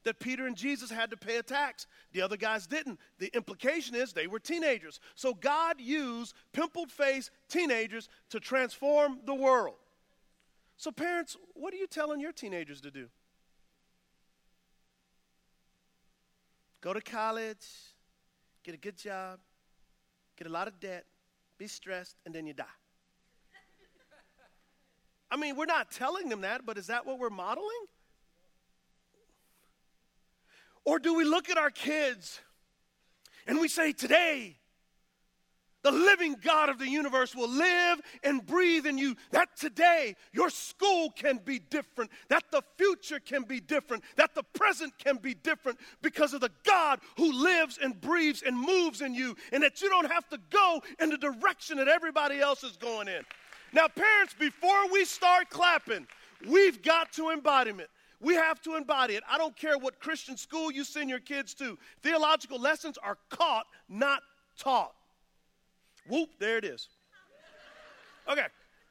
that 0.03 0.19
Peter 0.19 0.45
and 0.45 0.55
Jesus 0.55 0.91
had 0.91 1.09
to 1.09 1.17
pay 1.17 1.37
a 1.37 1.43
tax. 1.43 1.87
The 2.11 2.21
other 2.21 2.37
guys 2.37 2.67
didn't. 2.67 2.99
The 3.17 3.31
implication 3.33 3.95
is 3.95 4.13
they 4.13 4.27
were 4.27 4.39
teenagers. 4.39 4.99
So 5.15 5.33
God 5.33 5.79
used 5.79 6.35
pimpled 6.51 6.91
faced 6.91 7.31
teenagers 7.49 8.09
to 8.29 8.39
transform 8.39 9.21
the 9.25 9.33
world. 9.33 9.75
So, 10.83 10.91
parents, 10.91 11.37
what 11.53 11.73
are 11.73 11.77
you 11.77 11.87
telling 11.87 12.19
your 12.19 12.33
teenagers 12.33 12.81
to 12.81 12.91
do? 12.91 13.07
Go 16.81 16.91
to 16.91 16.99
college, 16.99 17.65
get 18.65 18.75
a 18.75 18.77
good 18.77 18.97
job, 18.97 19.39
get 20.35 20.45
a 20.45 20.49
lot 20.49 20.67
of 20.67 20.81
debt, 20.81 21.05
be 21.57 21.67
stressed, 21.67 22.17
and 22.25 22.35
then 22.35 22.45
you 22.45 22.51
die. 22.51 22.65
I 25.31 25.37
mean, 25.37 25.55
we're 25.55 25.67
not 25.67 25.89
telling 25.89 26.27
them 26.27 26.41
that, 26.41 26.65
but 26.65 26.77
is 26.77 26.87
that 26.87 27.05
what 27.05 27.17
we're 27.17 27.29
modeling? 27.29 27.85
Or 30.83 30.99
do 30.99 31.13
we 31.13 31.23
look 31.23 31.49
at 31.49 31.57
our 31.57 31.71
kids 31.71 32.41
and 33.47 33.61
we 33.61 33.69
say, 33.69 33.93
today, 33.93 34.57
the 35.83 35.91
living 35.91 36.35
God 36.43 36.69
of 36.69 36.79
the 36.79 36.87
universe 36.87 37.35
will 37.35 37.49
live 37.49 38.01
and 38.23 38.45
breathe 38.45 38.85
in 38.85 38.97
you. 38.97 39.15
That 39.31 39.55
today 39.55 40.15
your 40.31 40.49
school 40.49 41.11
can 41.11 41.39
be 41.43 41.59
different, 41.59 42.11
that 42.29 42.43
the 42.51 42.61
future 42.77 43.19
can 43.19 43.43
be 43.43 43.59
different, 43.59 44.03
that 44.15 44.33
the 44.33 44.43
present 44.43 44.93
can 44.97 45.17
be 45.17 45.33
different 45.33 45.79
because 46.01 46.33
of 46.33 46.41
the 46.41 46.51
God 46.63 46.99
who 47.17 47.31
lives 47.31 47.77
and 47.81 47.99
breathes 47.99 48.43
and 48.45 48.57
moves 48.57 49.01
in 49.01 49.13
you, 49.13 49.35
and 49.51 49.61
that 49.63 49.81
you 49.81 49.89
don't 49.89 50.11
have 50.11 50.27
to 50.29 50.39
go 50.49 50.81
in 50.99 51.09
the 51.09 51.17
direction 51.17 51.77
that 51.77 51.87
everybody 51.87 52.39
else 52.39 52.63
is 52.63 52.77
going 52.77 53.07
in. 53.07 53.23
Now, 53.73 53.87
parents, 53.87 54.35
before 54.37 54.91
we 54.91 55.03
start 55.03 55.49
clapping, 55.49 56.07
we've 56.47 56.81
got 56.81 57.11
to 57.13 57.31
embodiment. 57.31 57.89
We 58.21 58.35
have 58.35 58.61
to 58.61 58.75
embody 58.75 59.15
it. 59.15 59.23
I 59.29 59.37
don't 59.37 59.55
care 59.55 59.77
what 59.77 59.99
Christian 59.99 60.37
school 60.37 60.71
you 60.71 60.85
send 60.85 61.09
your 61.09 61.19
kids 61.19 61.53
to. 61.55 61.77
Theological 62.01 62.59
lessons 62.59 62.97
are 63.03 63.17
caught, 63.29 63.65
not 63.89 64.21
taught. 64.57 64.93
Whoop, 66.07 66.29
there 66.39 66.57
it 66.57 66.65
is. 66.65 66.87
Okay, 68.29 68.45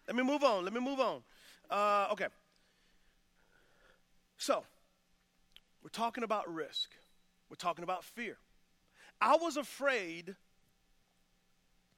let 0.06 0.16
me 0.16 0.22
move 0.22 0.44
on. 0.44 0.64
Let 0.64 0.72
me 0.72 0.80
move 0.80 1.00
on. 1.00 1.22
Uh, 1.70 2.08
okay. 2.12 2.26
So, 4.36 4.64
we're 5.82 5.90
talking 5.90 6.24
about 6.24 6.52
risk, 6.52 6.90
we're 7.48 7.56
talking 7.56 7.82
about 7.82 8.04
fear. 8.04 8.36
I 9.20 9.36
was 9.36 9.56
afraid 9.56 10.34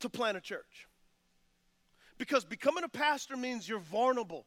to 0.00 0.08
plant 0.10 0.36
a 0.36 0.40
church 0.40 0.86
because 2.18 2.44
becoming 2.44 2.84
a 2.84 2.88
pastor 2.88 3.36
means 3.36 3.68
you're 3.68 3.78
vulnerable. 3.78 4.44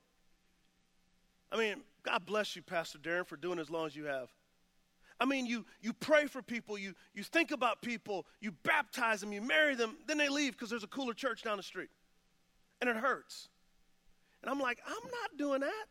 I 1.52 1.58
mean, 1.58 1.78
God 2.04 2.26
bless 2.26 2.56
you, 2.56 2.62
Pastor 2.62 3.00
Darren, 3.00 3.26
for 3.26 3.36
doing 3.36 3.58
as 3.58 3.70
long 3.70 3.86
as 3.88 3.96
you 3.96 4.06
have. 4.06 4.30
I 5.20 5.26
mean, 5.26 5.46
you, 5.46 5.66
you 5.82 5.94
pray 5.94 6.26
for 6.26 6.42
people, 6.42 6.78
you, 6.78 6.94
you 7.14 7.24
think 7.24 7.52
about 7.52 7.82
people, 7.82 8.26
you 8.40 8.52
baptize 8.64 9.20
them, 9.22 9.34
you 9.34 9.42
marry 9.42 9.76
them, 9.76 9.98
then 10.08 10.18
they 10.18 10.30
leave 10.30 10.54
because 10.54 10.70
there's 10.70 10.84
a 10.84 10.88
cooler 10.88 11.14
church 11.14 11.44
down 11.44 11.58
the 11.58 11.64
street. 11.64 11.90
And 12.82 12.90
it 12.90 12.96
hurts. 12.96 13.50
And 14.44 14.52
I'm 14.52 14.60
like, 14.60 14.80
I'm 14.86 14.94
not 14.94 15.38
doing 15.38 15.62
that. 15.62 15.86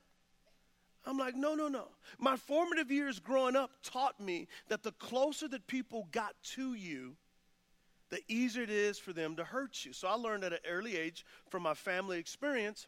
I'm 1.04 1.18
like, 1.18 1.34
no, 1.34 1.54
no, 1.54 1.68
no. 1.68 1.88
My 2.18 2.36
formative 2.36 2.90
years 2.90 3.18
growing 3.18 3.56
up 3.56 3.70
taught 3.82 4.20
me 4.20 4.48
that 4.68 4.82
the 4.82 4.92
closer 4.92 5.48
that 5.48 5.66
people 5.66 6.08
got 6.12 6.34
to 6.54 6.74
you, 6.74 7.16
the 8.10 8.20
easier 8.28 8.62
it 8.62 8.70
is 8.70 8.98
for 8.98 9.12
them 9.12 9.36
to 9.36 9.44
hurt 9.44 9.84
you. 9.84 9.92
So 9.92 10.06
I 10.06 10.14
learned 10.14 10.44
at 10.44 10.52
an 10.52 10.60
early 10.68 10.96
age 10.96 11.24
from 11.48 11.62
my 11.62 11.74
family 11.74 12.18
experience 12.18 12.86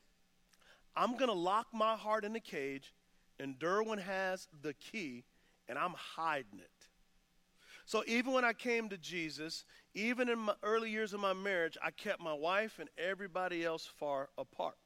I'm 0.99 1.13
going 1.13 1.29
to 1.29 1.33
lock 1.33 1.69
my 1.73 1.95
heart 1.95 2.25
in 2.25 2.35
a 2.35 2.41
cage, 2.41 2.93
and 3.39 3.57
Derwin 3.57 4.01
has 4.01 4.49
the 4.63 4.75
key 4.75 5.23
and 5.69 5.79
I'm 5.79 5.95
hiding 5.95 6.59
it. 6.59 6.71
So 7.85 8.05
even 8.07 8.35
when 8.35 8.45
I 8.45 8.53
came 8.53 8.91
to 8.91 8.99
Jesus, 8.99 9.65
even 9.95 10.29
in 10.29 10.41
my 10.41 10.55
early 10.63 10.91
years 10.91 11.15
of 11.15 11.21
my 11.21 11.33
marriage, 11.33 11.79
I 11.83 11.91
kept 11.91 12.21
my 12.21 12.35
wife 12.35 12.79
and 12.79 12.89
everybody 12.99 13.65
else 13.65 13.87
far 13.87 14.29
apart. 14.37 14.77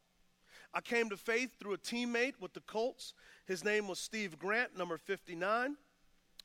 I 0.73 0.81
came 0.81 1.11
to 1.11 1.17
faith 1.17 1.51
through 1.59 1.75
a 1.75 1.79
teammate 1.79 2.35
with 2.41 2.55
the 2.55 2.61
Colts. 2.61 3.15
His 3.45 3.65
name 3.65 3.89
was 3.89 3.99
Steve 3.99 4.39
Grant, 4.39 4.79
number 4.79 4.97
59, 4.97 5.77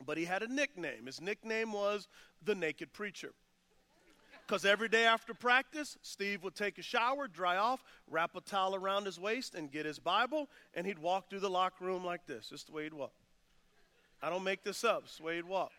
but 0.05 0.17
he 0.17 0.25
had 0.25 0.43
a 0.43 0.51
nickname. 0.51 1.05
His 1.05 1.21
nickname 1.21 1.71
was 1.71 2.07
the 2.43 2.55
Naked 2.55 2.91
Preacher. 2.91 3.33
Because 4.47 4.65
every 4.65 4.87
day 4.87 5.05
after 5.05 5.33
practice, 5.33 5.97
Steve 6.01 6.43
would 6.43 6.55
take 6.55 6.77
a 6.77 6.81
shower, 6.81 7.27
dry 7.27 7.57
off, 7.57 7.83
wrap 8.09 8.35
a 8.35 8.41
towel 8.41 8.75
around 8.75 9.05
his 9.05 9.19
waist, 9.19 9.55
and 9.55 9.71
get 9.71 9.85
his 9.85 9.99
Bible, 9.99 10.49
and 10.73 10.87
he'd 10.87 10.99
walk 10.99 11.29
through 11.29 11.41
the 11.41 11.49
locker 11.49 11.85
room 11.85 12.05
like 12.05 12.25
this. 12.25 12.49
This 12.49 12.61
is 12.61 12.65
the 12.65 12.71
way 12.71 12.85
he'd 12.85 12.93
walk. 12.93 13.11
I 14.21 14.29
don't 14.29 14.43
make 14.43 14.63
this 14.63 14.83
up. 14.83 15.03
It's 15.05 15.17
the 15.17 15.23
way 15.23 15.35
he'd 15.35 15.45
walk. 15.45 15.71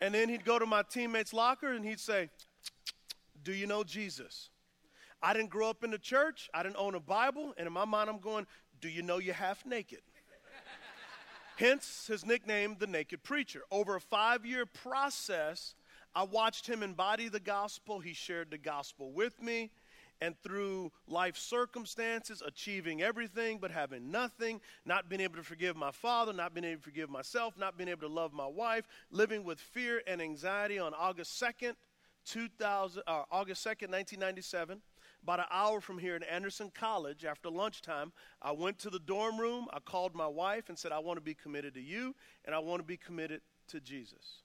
And 0.00 0.14
then 0.14 0.28
he'd 0.28 0.44
go 0.44 0.58
to 0.58 0.66
my 0.66 0.82
teammate's 0.82 1.32
locker 1.32 1.72
and 1.72 1.84
he'd 1.84 2.00
say, 2.00 2.28
Do 3.42 3.52
you 3.52 3.66
know 3.66 3.84
Jesus? 3.84 4.50
I 5.22 5.32
didn't 5.32 5.50
grow 5.50 5.70
up 5.70 5.82
in 5.82 5.90
the 5.90 5.98
church. 5.98 6.50
I 6.52 6.62
didn't 6.62 6.76
own 6.76 6.94
a 6.94 7.00
Bible. 7.00 7.54
And 7.56 7.66
in 7.66 7.72
my 7.72 7.84
mind, 7.84 8.10
I'm 8.10 8.18
going, 8.18 8.46
Do 8.80 8.88
you 8.88 9.02
know 9.02 9.18
you're 9.18 9.34
half 9.34 9.64
naked? 9.64 10.00
Hence 11.56 12.06
his 12.06 12.26
nickname, 12.26 12.76
the 12.78 12.86
Naked 12.86 13.22
Preacher. 13.22 13.62
Over 13.70 13.96
a 13.96 14.00
five 14.00 14.44
year 14.44 14.66
process, 14.66 15.74
I 16.14 16.22
watched 16.22 16.66
him 16.66 16.82
embody 16.82 17.28
the 17.28 17.40
gospel. 17.40 18.00
He 18.00 18.12
shared 18.12 18.50
the 18.50 18.58
gospel 18.58 19.10
with 19.10 19.40
me 19.40 19.70
and 20.20 20.34
through 20.42 20.92
life 21.06 21.36
circumstances, 21.36 22.42
achieving 22.44 23.02
everything 23.02 23.58
but 23.58 23.70
having 23.70 24.10
nothing, 24.10 24.60
not 24.84 25.08
being 25.08 25.20
able 25.20 25.36
to 25.36 25.42
forgive 25.42 25.76
my 25.76 25.90
father, 25.90 26.32
not 26.32 26.54
being 26.54 26.64
able 26.64 26.78
to 26.78 26.84
forgive 26.84 27.10
myself, 27.10 27.56
not 27.58 27.76
being 27.76 27.88
able 27.88 28.08
to 28.08 28.12
love 28.12 28.32
my 28.32 28.46
wife, 28.46 28.86
living 29.10 29.44
with 29.44 29.60
fear 29.60 30.02
and 30.06 30.20
anxiety 30.20 30.78
on 30.78 30.94
August 30.94 31.40
2nd, 31.40 31.74
2000, 32.24 33.02
uh, 33.06 33.22
August 33.30 33.64
2nd, 33.64 33.90
1997. 33.90 34.80
About 35.22 35.40
an 35.40 35.46
hour 35.50 35.80
from 35.80 35.98
here 35.98 36.14
in 36.14 36.22
Anderson 36.22 36.70
College, 36.72 37.24
after 37.24 37.50
lunchtime, 37.50 38.12
I 38.40 38.52
went 38.52 38.78
to 38.80 38.90
the 38.90 39.00
dorm 39.00 39.38
room. 39.38 39.66
I 39.72 39.80
called 39.80 40.14
my 40.14 40.26
wife 40.26 40.68
and 40.68 40.78
said, 40.78 40.92
I 40.92 41.00
want 41.00 41.16
to 41.16 41.22
be 41.22 41.34
committed 41.34 41.74
to 41.74 41.80
you, 41.80 42.14
and 42.44 42.54
I 42.54 42.60
want 42.60 42.80
to 42.80 42.86
be 42.86 42.96
committed 42.96 43.40
to 43.68 43.80
Jesus. 43.80 44.42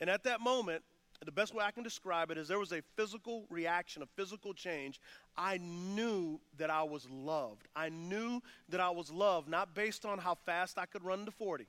And 0.00 0.08
at 0.08 0.24
that 0.24 0.40
moment, 0.40 0.82
the 1.26 1.32
best 1.32 1.54
way 1.54 1.64
I 1.64 1.70
can 1.70 1.82
describe 1.82 2.30
it 2.30 2.38
is 2.38 2.48
there 2.48 2.58
was 2.58 2.72
a 2.72 2.82
physical 2.96 3.46
reaction, 3.48 4.02
a 4.02 4.06
physical 4.16 4.52
change. 4.52 5.00
I 5.36 5.58
knew 5.58 6.40
that 6.58 6.70
I 6.70 6.82
was 6.82 7.08
loved. 7.10 7.68
I 7.76 7.90
knew 7.90 8.40
that 8.68 8.80
I 8.80 8.90
was 8.90 9.10
loved, 9.10 9.48
not 9.48 9.74
based 9.74 10.04
on 10.04 10.18
how 10.18 10.34
fast 10.34 10.78
I 10.78 10.86
could 10.86 11.04
run 11.04 11.24
to 11.26 11.30
40, 11.30 11.66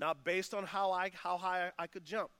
not 0.00 0.24
based 0.24 0.52
on 0.52 0.64
how, 0.64 0.90
I, 0.90 1.10
how 1.14 1.36
high 1.36 1.70
I 1.78 1.86
could 1.86 2.04
jump. 2.04 2.30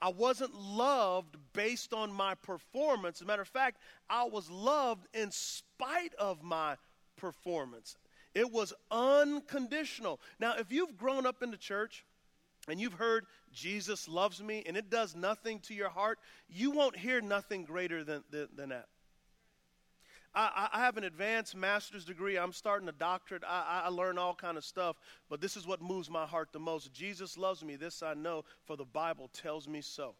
I 0.00 0.08
wasn't 0.10 0.54
loved 0.54 1.36
based 1.52 1.92
on 1.92 2.12
my 2.12 2.34
performance. 2.34 3.18
As 3.18 3.22
a 3.22 3.26
matter 3.26 3.42
of 3.42 3.48
fact, 3.48 3.78
I 4.08 4.24
was 4.24 4.50
loved 4.50 5.06
in 5.12 5.30
spite 5.30 6.14
of 6.18 6.42
my 6.42 6.76
performance. 7.16 7.96
It 8.34 8.52
was 8.52 8.72
unconditional. 8.90 10.20
Now, 10.38 10.54
if 10.56 10.70
you've 10.70 10.96
grown 10.96 11.26
up 11.26 11.42
in 11.42 11.50
the 11.50 11.56
church, 11.56 12.04
and 12.68 12.80
you've 12.80 12.94
heard 12.94 13.26
Jesus 13.52 14.08
loves 14.08 14.42
me 14.42 14.62
and 14.66 14.76
it 14.76 14.90
does 14.90 15.14
nothing 15.14 15.60
to 15.60 15.74
your 15.74 15.88
heart, 15.88 16.18
you 16.48 16.70
won't 16.70 16.96
hear 16.96 17.20
nothing 17.20 17.64
greater 17.64 18.04
than, 18.04 18.24
than, 18.30 18.48
than 18.54 18.68
that. 18.70 18.88
I, 20.34 20.68
I, 20.72 20.80
have 20.80 20.96
an 20.98 21.04
advanced 21.04 21.56
master's 21.56 22.04
degree. 22.04 22.36
I'm 22.36 22.52
starting 22.52 22.88
a 22.88 22.92
doctorate. 22.92 23.42
I, 23.46 23.82
I 23.86 23.88
learn 23.88 24.18
all 24.18 24.34
kind 24.34 24.56
of 24.56 24.64
stuff, 24.64 24.96
but 25.28 25.40
this 25.40 25.56
is 25.56 25.66
what 25.66 25.80
moves 25.80 26.10
my 26.10 26.26
heart 26.26 26.50
the 26.52 26.60
most. 26.60 26.92
Jesus 26.92 27.38
loves 27.38 27.64
me. 27.64 27.76
This 27.76 28.02
I 28.02 28.14
know, 28.14 28.44
for 28.64 28.76
the 28.76 28.84
Bible 28.84 29.30
tells 29.32 29.66
me 29.66 29.80
so. 29.80 30.14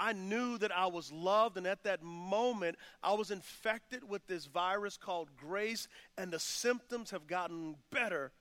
I 0.00 0.12
knew 0.12 0.58
that 0.58 0.76
I 0.76 0.86
was 0.86 1.12
loved, 1.12 1.56
and 1.56 1.66
at 1.66 1.84
that 1.84 2.02
moment, 2.02 2.76
I 3.02 3.12
was 3.12 3.30
infected 3.30 4.02
with 4.08 4.26
this 4.26 4.46
virus 4.46 4.96
called 4.96 5.28
grace, 5.36 5.86
and 6.18 6.32
the 6.32 6.40
symptoms 6.40 7.12
have 7.12 7.28
gotten 7.28 7.76
better 7.92 8.32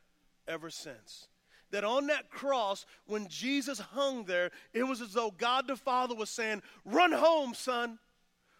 ever 0.47 0.69
since 0.69 1.27
that 1.73 1.83
on 1.83 2.05
that 2.07 2.29
cross, 2.29 2.85
when 3.07 3.27
Jesus 3.27 3.79
hung 3.79 4.25
there, 4.25 4.51
it 4.73 4.83
was 4.83 5.01
as 5.01 5.11
though 5.11 5.31
God 5.31 5.67
the 5.67 5.75
Father 5.75 6.13
was 6.13 6.29
saying, 6.29 6.61
Run 6.85 7.11
home, 7.11 7.55
son. 7.55 7.97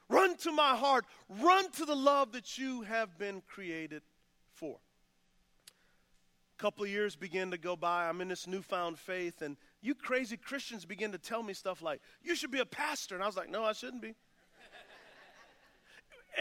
Run 0.10 0.36
to 0.38 0.52
my 0.52 0.76
heart. 0.76 1.06
Run 1.30 1.70
to 1.72 1.86
the 1.86 1.96
love 1.96 2.32
that 2.34 2.58
you 2.58 2.82
have 2.82 3.20
been 3.20 3.44
created 3.48 4.02
for. 4.56 4.80
A 6.58 6.62
couple 6.62 6.84
of 6.84 6.90
years 6.90 7.16
begin 7.16 7.52
to 7.52 7.58
go 7.58 7.76
by. 7.76 8.10
I'm 8.10 8.20
in 8.20 8.30
this 8.30 8.48
newfound 8.48 8.98
faith, 8.98 9.44
and 9.44 9.58
you 9.82 9.94
crazy 9.94 10.36
Christians 10.36 10.84
begin 10.84 11.12
to 11.12 11.20
tell 11.20 11.44
me 11.44 11.54
stuff 11.54 11.84
like, 11.84 12.02
You 12.24 12.36
should 12.36 12.52
be 12.52 12.60
a 12.60 12.66
pastor. 12.66 13.14
And 13.14 13.24
I 13.24 13.28
was 13.28 13.38
like, 13.38 13.50
No, 13.50 13.64
I 13.64 13.74
shouldn't 13.74 14.02
be. 14.02 14.16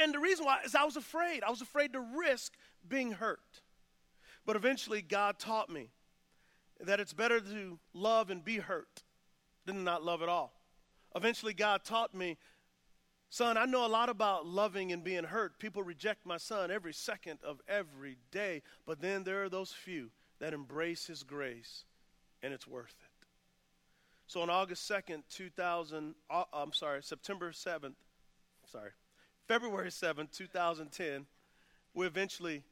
and 0.02 0.14
the 0.14 0.21
reason 0.21 0.47
why 0.47 0.61
is 0.64 0.75
I 0.75 0.85
was 0.85 0.97
afraid. 0.97 1.45
I 1.45 1.50
was 1.50 1.61
afraid 1.61 1.93
to 1.93 2.00
risk 2.00 2.55
being 2.88 3.12
hurt. 3.12 3.61
But 4.47 4.57
eventually, 4.57 5.02
God 5.02 5.38
taught 5.38 5.69
me 5.69 5.91
that 6.83 7.01
it's 7.01 7.12
better 7.12 7.41
to 7.41 7.79
love 7.95 8.31
and 8.31 8.45
be 8.45 8.57
hurt 8.59 9.03
than 9.65 9.85
not 9.85 10.03
love 10.03 10.23
at 10.23 10.29
all. 10.29 10.53
Eventually, 11.15 11.55
God 11.55 11.85
taught 11.85 12.15
me 12.15 12.37
Son, 13.33 13.57
I 13.57 13.65
know 13.65 13.87
a 13.87 13.89
lot 13.89 14.11
about 14.11 14.45
loving 14.45 14.93
and 14.93 15.03
being 15.03 15.25
hurt. 15.25 15.59
People 15.59 15.83
reject 15.83 16.27
my 16.27 16.37
son 16.37 16.71
every 16.71 16.93
second 16.93 17.39
of 17.43 17.62
every 17.67 18.19
day, 18.31 18.61
but 18.85 19.01
then 19.01 19.25
there 19.25 19.43
are 19.43 19.49
those 19.49 19.73
few 19.73 20.11
that 20.39 20.53
embrace 20.53 21.07
his 21.07 21.23
grace, 21.23 21.87
and 22.43 22.53
it's 22.53 22.67
worth 22.67 22.95
it. 23.01 23.27
So 24.27 24.43
on 24.43 24.51
August 24.51 24.87
2nd, 24.87 25.23
2000, 25.31 26.15
uh, 26.29 26.45
I'm 26.53 26.75
sorry, 26.75 27.03
September 27.03 27.53
7th, 27.53 27.95
sorry, 28.71 28.91
February 29.49 29.89
7th, 29.89 30.31
2010, 30.31 31.25
we 31.95 32.07
eventually 32.07 32.65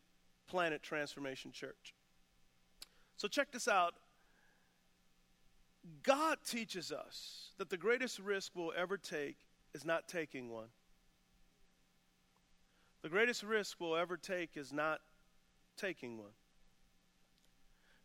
planted 0.47 0.83
Transformation 0.83 1.53
Church. 1.53 1.95
So 3.21 3.29
check 3.29 3.53
this 3.53 3.69
out. 3.69 3.97
God 6.03 6.39
teaches 6.43 6.91
us 6.91 7.51
that 7.59 7.69
the 7.69 7.77
greatest 7.77 8.19
risk 8.19 8.53
we'll 8.55 8.73
ever 8.75 8.97
take 8.97 9.37
is 9.75 9.85
not 9.85 10.09
taking 10.09 10.49
one. 10.49 10.69
The 13.03 13.11
greatest 13.11 13.43
risk 13.43 13.79
we'll 13.79 13.95
ever 13.95 14.17
take 14.17 14.57
is 14.57 14.73
not 14.73 15.03
taking 15.77 16.17
one. 16.17 16.31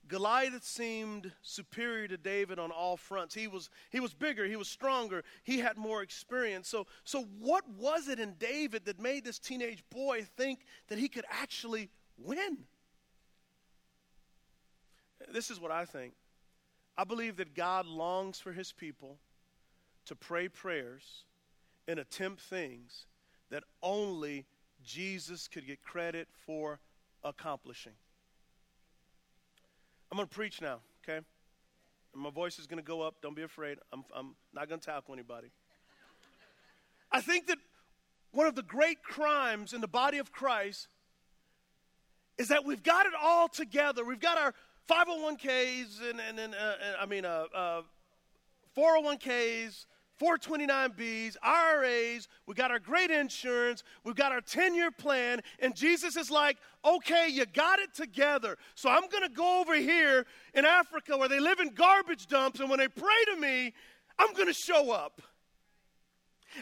Goliath 0.10 0.66
seemed 0.66 1.32
superior 1.42 2.10
to 2.10 2.18
David 2.18 2.60
on 2.60 2.72
all 2.72 2.98
fronts. 2.98 3.34
He 3.34 3.48
was, 3.48 3.70
he 3.92 4.02
was 4.02 4.14
bigger, 4.14 4.46
he 4.46 4.58
was 4.58 4.68
stronger, 4.68 5.24
he 5.46 5.60
had 5.60 5.78
more 5.78 6.04
experience. 6.04 6.68
So, 6.68 6.88
so, 7.06 7.24
what 7.40 7.64
was 7.70 8.10
it 8.10 8.20
in 8.20 8.34
David 8.34 8.84
that 8.84 9.00
made 9.00 9.24
this 9.24 9.40
teenage 9.40 9.82
boy 9.90 10.28
think 10.36 10.66
that 10.90 11.00
he 11.00 11.08
could 11.08 11.26
actually 11.32 11.90
win? 12.18 12.66
This 15.32 15.50
is 15.50 15.60
what 15.60 15.72
I 15.72 15.86
think. 15.86 16.14
I 16.98 17.04
believe 17.04 17.38
that 17.38 17.54
God 17.56 17.86
longs 17.86 18.40
for 18.40 18.52
his 18.52 18.72
people 18.72 19.18
to 20.06 20.16
pray 20.16 20.48
prayers 20.48 21.26
and 21.88 22.00
attempt 22.00 22.42
things 22.42 23.06
that 23.50 23.64
only 23.82 24.46
Jesus 24.84 25.48
could 25.48 25.66
get 25.66 25.82
credit 25.84 26.28
for 26.46 26.80
accomplishing. 27.24 27.94
I'm 30.12 30.18
going 30.18 30.28
to 30.28 30.34
preach 30.34 30.62
now, 30.62 30.80
okay? 31.04 31.20
And 32.14 32.24
my 32.24 32.30
voice 32.30 32.60
is 32.60 32.68
going 32.68 32.82
to 32.82 32.88
go 32.88 33.02
up. 33.02 33.16
Don't 33.22 33.36
be 33.36 33.42
afraid. 33.42 33.80
I'm, 33.92 34.06
I'm 34.16 34.36
not 34.54 34.70
going 34.70 34.80
to 34.80 34.86
tackle 34.86 35.14
anybody. 35.14 35.50
I 37.12 37.22
think 37.22 37.48
that 37.48 37.58
one 38.32 38.48
of 38.48 38.56
the 38.56 38.64
great 38.64 39.04
crimes 39.04 39.74
in 39.74 39.82
the 39.82 39.88
body 39.88 40.18
of 40.18 40.32
Christ 40.32 40.88
is 42.38 42.50
that 42.50 42.66
we've 42.66 42.84
got 42.84 43.06
it 43.06 43.14
all 43.22 43.48
together. 43.48 44.04
We've 44.04 44.20
got 44.20 44.38
our 44.38 44.54
501ks 44.90 46.10
and, 46.10 46.20
and, 46.20 46.40
and 46.40 46.54
uh, 46.54 46.74
I 47.00 47.06
mean, 47.06 47.26
uh, 47.26 47.46
uh, 47.54 47.82
401ks, 48.78 49.86
429Bs, 50.22 51.36
IRAs, 51.42 52.28
we 52.46 52.54
got 52.54 52.72
our 52.72 52.80
great 52.80 53.12
insurance, 53.12 53.84
we've 54.04 54.16
got 54.16 54.32
our 54.32 54.42
10 54.42 54.76
year 54.76 54.92
plan, 54.92 55.42
and 55.60 55.76
Jesus 55.76 56.16
is 56.16 56.32
like, 56.32 56.58
okay, 56.84 57.28
you 57.30 57.46
got 57.46 57.80
it 57.80 57.94
together. 57.94 58.58
So 58.76 58.90
I'm 58.90 59.10
to 59.24 59.34
go 59.34 59.60
over 59.60 59.76
here 59.76 60.26
in 60.54 60.66
Africa 60.66 61.18
where 61.18 61.30
they 61.30 61.40
live 61.40 61.60
in 61.60 61.74
garbage 61.74 62.28
dumps, 62.28 62.60
and 62.60 62.70
when 62.70 62.80
they 62.80 62.88
pray 62.88 63.24
to 63.34 63.40
me, 63.40 63.74
I'm 64.18 64.34
to 64.48 64.54
show 64.54 64.92
up. 64.92 65.22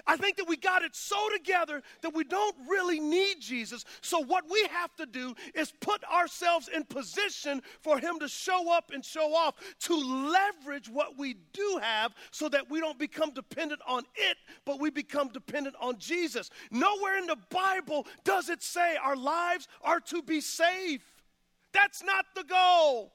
I 0.08 0.18
think 0.18 0.38
that 0.38 0.48
we 0.48 0.58
got 0.58 0.84
it 0.84 0.96
so 0.96 1.30
together 1.30 1.82
that 2.02 2.14
we 2.14 2.24
don't 2.24 2.56
really 2.68 3.00
need 3.00 3.40
Jesus. 3.40 3.86
So, 4.02 4.20
what 4.20 4.46
we 4.50 4.68
have 4.72 4.96
to 4.96 5.06
do 5.06 5.36
is 5.54 5.74
put 5.82 6.04
ourselves 6.06 6.70
in 6.74 6.84
position 6.86 7.62
for 7.82 8.00
Him 8.00 8.20
to 8.20 8.28
show 8.28 8.72
up 8.72 8.92
and 8.94 9.04
show 9.04 9.34
off, 9.36 9.56
to 9.82 9.96
leverage 9.96 10.90
what 10.90 11.18
we 11.18 11.36
do 11.54 11.80
have 11.82 12.14
so 12.32 12.50
that 12.50 12.70
we 12.70 12.80
don't 12.80 13.00
become 13.00 13.32
dependent 13.32 13.82
on 13.88 14.04
it, 14.16 14.38
but 14.66 14.80
we 14.80 14.90
become 14.90 15.30
dependent 15.30 15.76
on 15.80 15.98
Jesus. 15.98 16.50
Nowhere 16.72 17.18
in 17.18 17.26
the 17.26 17.38
Bible 17.50 18.08
does 18.24 18.50
it 18.50 18.64
say 18.64 18.96
our 18.98 19.16
lives 19.16 19.68
are 19.82 20.00
to 20.00 20.22
be 20.22 20.42
safe. 20.42 21.02
That's 21.74 22.04
not 22.04 22.26
the 22.36 22.44
goal. 22.44 23.12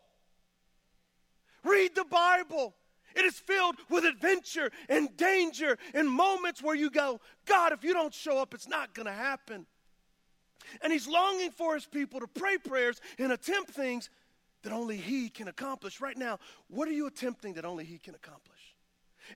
Read 1.64 1.94
the 1.94 2.04
Bible. 2.04 2.74
It 3.14 3.24
is 3.24 3.38
filled 3.38 3.76
with 3.88 4.04
adventure 4.04 4.70
and 4.88 5.16
danger 5.16 5.78
and 5.94 6.08
moments 6.08 6.62
where 6.62 6.76
you 6.76 6.90
go, 6.90 7.20
God, 7.46 7.72
if 7.72 7.82
you 7.82 7.92
don't 7.92 8.14
show 8.14 8.38
up, 8.38 8.54
it's 8.54 8.68
not 8.68 8.94
going 8.94 9.06
to 9.06 9.12
happen. 9.12 9.66
And 10.82 10.92
he's 10.92 11.08
longing 11.08 11.50
for 11.50 11.74
his 11.74 11.86
people 11.86 12.20
to 12.20 12.26
pray 12.26 12.58
prayers 12.58 13.00
and 13.18 13.32
attempt 13.32 13.70
things 13.70 14.10
that 14.62 14.72
only 14.72 14.96
he 14.96 15.28
can 15.28 15.48
accomplish. 15.48 16.00
Right 16.00 16.16
now, 16.16 16.38
what 16.68 16.88
are 16.88 16.92
you 16.92 17.06
attempting 17.06 17.54
that 17.54 17.64
only 17.64 17.84
he 17.84 17.98
can 17.98 18.14
accomplish? 18.14 18.76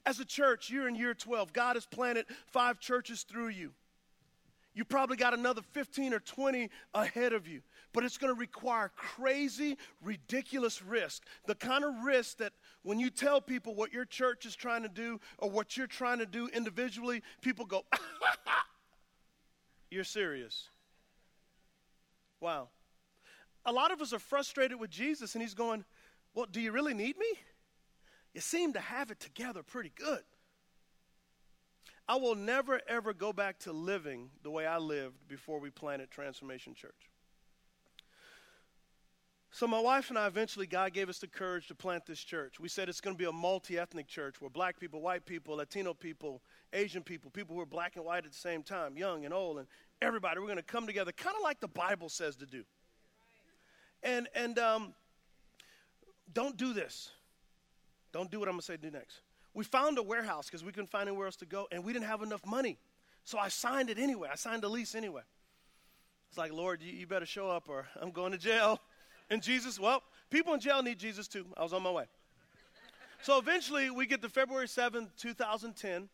As 0.07 0.21
a 0.21 0.25
church, 0.25 0.71
you're 0.71 0.89
in 0.89 0.95
year 0.95 1.15
12. 1.15 1.53
God 1.53 1.77
has 1.77 1.87
planted 1.87 2.27
five 2.47 2.81
churches 2.81 3.23
through 3.23 3.49
you. 3.49 3.73
You 4.75 4.85
probably 4.85 5.17
got 5.17 5.35
another 5.35 5.61
15 5.73 6.15
or 6.15 6.21
20 6.21 6.71
ahead 6.95 7.35
of 7.35 7.47
you, 7.47 7.61
but 7.93 8.05
it's 8.05 8.17
going 8.17 8.33
to 8.33 8.39
require 8.39 8.91
crazy, 8.97 9.77
ridiculous 10.03 10.83
risk. 10.83 11.25
The 11.47 11.55
kind 11.55 11.85
of 11.85 12.05
risk 12.05 12.39
that 12.39 12.55
when 12.83 12.99
you 12.99 13.11
tell 13.11 13.43
people 13.43 13.75
what 13.75 13.93
your 13.93 14.07
church 14.07 14.47
is 14.47 14.57
trying 14.57 14.83
to 14.83 14.89
do 14.89 15.21
or 15.39 15.51
what 15.51 15.77
you're 15.77 15.87
trying 15.87 16.21
to 16.21 16.27
do 16.27 16.49
individually, 16.49 17.23
people 17.43 17.67
go, 17.67 17.85
You're 19.91 20.05
serious. 20.05 20.71
Wow. 22.41 22.71
A 23.67 23.73
lot 23.73 23.93
of 23.93 24.01
us 24.01 24.15
are 24.15 24.19
frustrated 24.19 24.81
with 24.81 24.89
Jesus, 24.89 25.35
and 25.35 25.43
He's 25.43 25.53
going, 25.53 25.85
Well, 26.35 26.47
do 26.51 26.63
you 26.63 26.73
really 26.73 26.95
need 26.95 27.19
me? 27.19 27.27
You 28.33 28.41
seem 28.41 28.73
to 28.73 28.81
have 28.81 29.11
it 29.11 29.21
together 29.21 29.63
pretty 29.63 29.93
good. 29.95 30.23
I 32.13 32.17
will 32.17 32.35
never, 32.35 32.79
ever 32.89 33.15
go 33.15 33.33
back 33.33 33.59
to 33.61 33.73
living 33.73 34.29
the 34.43 34.51
way 34.51 34.67
I 34.67 34.77
lived 34.77 35.27
before 35.29 35.59
we 35.59 35.71
planted 35.71 36.11
Transformation 36.11 36.75
Church. 36.75 37.09
So, 39.51 39.67
my 39.67 39.81
wife 39.81 40.11
and 40.11 40.19
I 40.19 40.27
eventually, 40.27 40.67
God 40.67 40.93
gave 40.93 41.09
us 41.09 41.21
the 41.21 41.27
courage 41.27 41.69
to 41.69 41.75
plant 41.75 42.05
this 42.05 42.23
church. 42.23 42.61
We 42.61 42.69
said 42.69 42.91
it's 42.91 43.01
going 43.01 43.17
to 43.17 43.19
be 43.19 43.25
a 43.25 43.33
multi 43.33 43.79
ethnic 43.79 44.09
church 44.09 44.43
where 44.43 44.51
black 44.51 44.79
people, 44.79 45.01
white 45.01 45.25
people, 45.25 45.57
Latino 45.57 45.95
people, 45.95 46.43
Asian 46.75 47.03
people, 47.03 47.31
people 47.31 47.57
who 47.57 47.63
are 47.63 47.67
black 47.67 47.97
and 47.97 48.05
white 48.05 48.27
at 48.27 48.33
the 48.33 48.37
same 48.37 48.63
time, 48.63 48.99
young 48.99 49.25
and 49.25 49.33
old, 49.33 49.57
and 49.57 49.67
everybody, 50.03 50.39
we're 50.39 50.45
going 50.45 50.59
to 50.59 50.63
come 50.63 50.87
together, 50.87 51.13
kind 51.13 51.35
of 51.35 51.43
like 51.43 51.61
the 51.61 51.69
Bible 51.69 52.11
says 52.11 52.37
to 52.37 52.45
do. 52.45 52.63
And, 54.03 54.29
and 54.35 54.59
um, 54.59 54.93
don't 56.35 56.59
do 56.59 56.75
this. 56.75 57.11
Don't 58.13 58.31
do 58.31 58.39
what 58.39 58.51
I'm 58.51 58.57
going 58.57 58.61
to 58.61 58.67
say 58.67 58.77
do 58.77 58.91
next. 58.91 59.23
We 59.55 59.65
found 59.65 59.99
a 59.99 60.03
warehouse 60.03 60.47
because 60.47 60.65
we 60.65 60.73
couldn't 60.73 60.91
find 60.91 61.09
anywhere 61.09 61.27
else 61.27 61.37
to 61.37 61.47
go, 61.47 61.69
and 61.71 61.85
we 61.85 61.93
didn't 61.93 62.07
have 62.07 62.23
enough 62.23 62.45
money. 62.47 62.79
So 63.25 63.39
I 63.39 63.49
signed 63.49 63.91
it 63.91 63.99
anyway. 63.99 64.29
I 64.33 64.37
signed 64.37 64.63
the 64.63 64.69
lease 64.69 64.95
anyway. 64.95 65.23
It's 66.29 66.39
like, 66.39 66.53
Lord, 66.53 66.83
you, 66.83 66.93
you 66.93 67.07
better 67.07 67.27
show 67.27 67.49
up 67.49 67.69
or 67.69 67.87
I'm 68.01 68.11
going 68.11 68.33
to 68.33 68.39
jail. 68.39 68.81
And 69.31 69.43
Jesus, 69.43 69.79
well, 69.79 70.03
people 70.31 70.55
in 70.55 70.61
jail 70.61 70.83
need 70.83 70.99
Jesus 70.99 71.29
too. 71.29 71.47
I 71.57 71.63
was 71.63 71.73
on 71.73 71.83
my 71.83 71.91
way. 71.91 72.07
So 73.23 73.39
eventually 73.39 73.91
we 73.91 74.07
get 74.07 74.21
to 74.23 74.29
February 74.29 74.67
7th, 74.67 75.09
2010. 75.17 76.09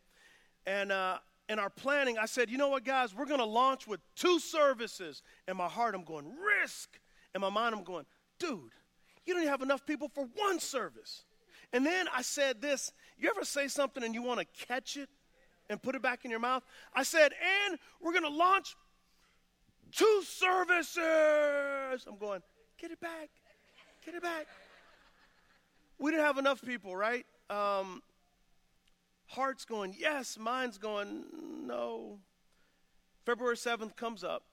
And 0.67 0.93
uh, 0.93 1.19
in 1.49 1.59
our 1.59 1.71
planning, 1.71 2.19
I 2.19 2.27
said, 2.27 2.51
you 2.51 2.59
know 2.59 2.69
what, 2.69 2.85
guys, 2.85 3.15
we're 3.15 3.27
going 3.27 3.39
to 3.41 3.47
launch 3.47 3.87
with 3.87 4.01
two 4.15 4.39
services. 4.39 5.23
In 5.47 5.57
my 5.57 5.69
heart, 5.69 5.95
I'm 5.95 6.05
going, 6.05 6.27
risk. 6.61 7.01
In 7.35 7.41
my 7.41 7.49
mind, 7.49 7.75
I'm 7.75 7.85
going, 7.85 8.05
dude, 8.39 8.73
you 9.25 9.35
don't 9.35 9.47
have 9.47 9.63
enough 9.63 9.87
people 9.87 10.09
for 10.09 10.29
one 10.35 10.61
service. 10.61 11.23
And 11.73 11.85
then 11.85 12.07
I 12.15 12.23
said 12.23 12.61
this 12.61 12.93
you 13.19 13.29
ever 13.31 13.45
say 13.45 13.69
something 13.69 14.03
and 14.03 14.15
you 14.15 14.23
want 14.23 14.41
to 14.41 14.67
catch 14.67 14.97
it 14.97 15.09
and 15.69 15.83
put 15.83 15.95
it 15.95 16.03
back 16.03 16.25
in 16.25 16.31
your 16.31 16.41
mouth? 16.41 16.63
I 16.95 17.03
said, 17.03 17.33
and 17.69 17.79
we're 18.01 18.13
going 18.13 18.25
to 18.25 18.37
launch 18.37 18.77
two 19.93 20.23
services. 20.25 22.07
I'm 22.07 22.17
going, 22.19 22.43
Get 22.79 22.93
it 22.93 23.01
back. 23.01 23.29
Get 24.07 24.15
it 24.15 24.23
back. 24.23 24.47
We 25.99 26.13
didn't 26.13 26.25
have 26.25 26.39
enough 26.39 26.63
people, 26.63 26.95
right? 26.95 27.27
Um, 27.51 28.03
heart's 29.27 29.65
going, 29.65 29.97
yes. 29.99 30.39
Mind's 30.39 30.79
going, 30.79 31.25
no. 31.67 32.21
February 33.27 33.57
7th 33.57 33.97
comes 33.97 34.23
up. 34.23 34.45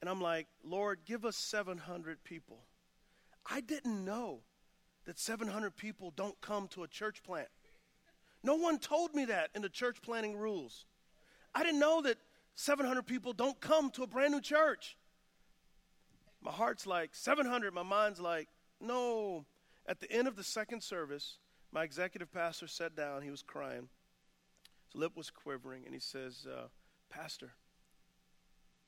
And 0.00 0.08
I'm 0.08 0.20
like, 0.20 0.46
Lord, 0.62 1.00
give 1.04 1.24
us 1.24 1.36
700 1.36 2.22
people. 2.22 2.58
I 3.50 3.60
didn't 3.60 4.04
know 4.04 4.42
that 5.06 5.18
700 5.18 5.76
people 5.76 6.12
don't 6.14 6.38
come 6.40 6.68
to 6.68 6.82
a 6.82 6.88
church 6.88 7.22
plant. 7.22 7.48
No 8.42 8.56
one 8.56 8.78
told 8.78 9.14
me 9.14 9.24
that 9.26 9.50
in 9.54 9.62
the 9.62 9.68
church 9.68 10.02
planning 10.02 10.36
rules. 10.36 10.84
I 11.54 11.64
didn't 11.64 11.80
know 11.80 12.02
that 12.02 12.18
700 12.54 13.06
people 13.06 13.32
don't 13.32 13.60
come 13.60 13.90
to 13.90 14.02
a 14.02 14.06
brand 14.06 14.32
new 14.32 14.40
church. 14.40 14.96
My 16.42 16.50
heart's 16.50 16.86
like 16.86 17.14
700. 17.14 17.72
My 17.72 17.82
mind's 17.82 18.20
like, 18.20 18.48
no. 18.80 19.46
At 19.86 20.00
the 20.00 20.10
end 20.10 20.28
of 20.28 20.36
the 20.36 20.44
second 20.44 20.82
service, 20.82 21.38
my 21.72 21.84
executive 21.84 22.32
pastor 22.32 22.66
sat 22.66 22.94
down. 22.96 23.22
He 23.22 23.30
was 23.30 23.42
crying. 23.42 23.88
His 24.86 24.94
lip 24.94 25.12
was 25.16 25.30
quivering, 25.30 25.84
and 25.84 25.94
he 25.94 26.00
says, 26.00 26.46
uh, 26.46 26.66
Pastor, 27.10 27.52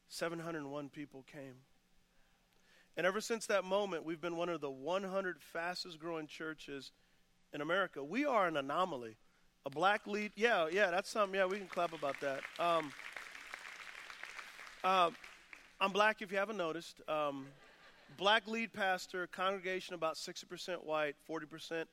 701 0.08 0.88
people 0.88 1.24
came. 1.30 1.54
And 2.98 3.06
ever 3.06 3.20
since 3.20 3.46
that 3.46 3.64
moment, 3.64 4.04
we've 4.04 4.20
been 4.20 4.36
one 4.36 4.48
of 4.48 4.60
the 4.60 4.68
100 4.68 5.40
fastest 5.40 6.00
growing 6.00 6.26
churches 6.26 6.90
in 7.54 7.60
America. 7.60 8.02
We 8.02 8.26
are 8.26 8.48
an 8.48 8.56
anomaly 8.56 9.16
A 9.64 9.70
black 9.70 10.08
lead. 10.08 10.32
Yeah, 10.34 10.66
yeah, 10.68 10.90
that's 10.90 11.08
something. 11.08 11.38
Yeah, 11.38 11.46
we 11.46 11.58
can 11.58 11.68
clap 11.68 11.92
about 11.92 12.16
that. 12.20 12.40
Um, 12.58 12.92
uh, 14.82 15.10
I'm 15.80 15.92
black, 15.92 16.22
if 16.22 16.32
you 16.32 16.38
haven't 16.38 16.56
noticed. 16.56 17.00
Um, 17.06 17.46
black 18.16 18.48
lead 18.48 18.72
pastor, 18.72 19.28
congregation 19.28 19.94
about 19.94 20.16
60% 20.16 20.84
white, 20.84 21.14
40% 21.30 21.84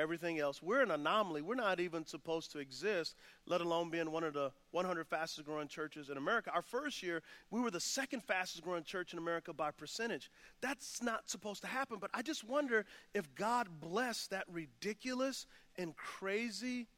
everything 0.00 0.38
else. 0.40 0.62
We're 0.62 0.82
an 0.82 0.90
anomaly. 0.90 1.42
We're 1.42 1.54
not 1.54 1.78
even 1.78 2.04
supposed 2.06 2.50
to 2.52 2.58
exist, 2.58 3.14
let 3.46 3.60
alone 3.60 3.90
being 3.90 4.10
one 4.10 4.24
of 4.24 4.32
the 4.32 4.50
100 4.72 5.06
fastest 5.06 5.46
growing 5.46 5.68
churches 5.68 6.08
in 6.10 6.16
America. 6.16 6.50
Our 6.52 6.62
first 6.62 7.02
year, 7.02 7.22
we 7.50 7.60
were 7.60 7.70
the 7.70 7.80
second 7.80 8.24
fastest 8.24 8.64
growing 8.64 8.84
church 8.84 9.12
in 9.12 9.18
America 9.18 9.52
by 9.52 9.70
percentage. 9.70 10.30
That's 10.60 11.02
not 11.02 11.28
supposed 11.28 11.62
to 11.62 11.68
happen, 11.68 11.98
but 12.00 12.10
I 12.14 12.22
just 12.22 12.44
wonder 12.44 12.86
if 13.14 13.32
God 13.34 13.68
blessed 13.80 14.30
that 14.30 14.44
ridiculous 14.50 15.46
and 15.76 15.94
crazy 15.96 16.88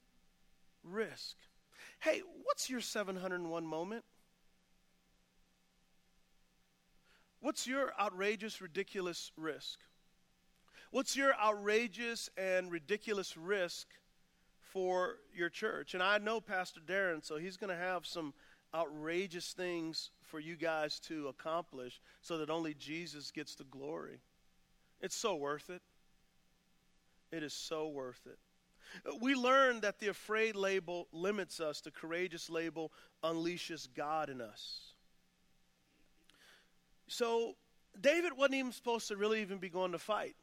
risk. 0.85 1.37
Hey, 2.01 2.23
what's 2.45 2.71
your 2.71 2.81
701 2.81 3.67
moment? 3.67 4.05
What's 7.41 7.67
your 7.67 7.93
outrageous, 8.01 8.61
ridiculous 8.61 9.33
risk? 9.37 9.81
What's 10.93 11.17
your 11.17 11.35
outrageous 11.43 12.29
and 12.37 12.71
ridiculous 12.71 13.35
risk 13.35 13.89
for 14.61 15.17
your 15.35 15.49
church? 15.49 15.95
And 15.95 16.03
I 16.03 16.19
know 16.19 16.39
Pastor 16.39 16.81
Darren, 16.87 17.25
so 17.25 17.39
he's 17.39 17.57
going 17.57 17.71
to 17.71 17.83
have 17.83 18.05
some 18.05 18.35
outrageous 18.75 19.55
things 19.55 20.11
for 20.21 20.39
you 20.39 20.55
guys 20.55 21.01
to 21.01 21.29
accomplish 21.29 21.99
so 22.21 22.37
that 22.37 22.51
only 22.51 22.75
Jesus 22.75 23.31
gets 23.31 23.55
the 23.55 23.65
glory. 23.65 24.21
It's 25.01 25.17
so 25.17 25.35
worth 25.35 25.71
it. 25.71 25.81
It 27.35 27.43
is 27.43 27.55
so 27.55 27.89
worth 27.89 28.21
it. 28.27 28.39
We 29.19 29.35
learn 29.35 29.81
that 29.81 29.99
the 29.99 30.09
afraid 30.09 30.57
label 30.57 31.09
limits 31.11 31.59
us, 31.59 31.81
the 31.81 31.91
courageous 31.91 32.51
label 32.51 32.93
unleashes 33.25 33.89
God 33.97 34.29
in 34.29 34.43
us. 34.43 34.93
So, 37.09 37.57
David 37.99 38.33
wasn't 38.37 38.57
even 38.57 38.73
supposed 38.73 39.09
to 39.09 39.17
really 39.17 39.41
even 39.41 39.57
be 39.57 39.71
going 39.71 39.93
to 39.93 39.99
fight 39.99 40.37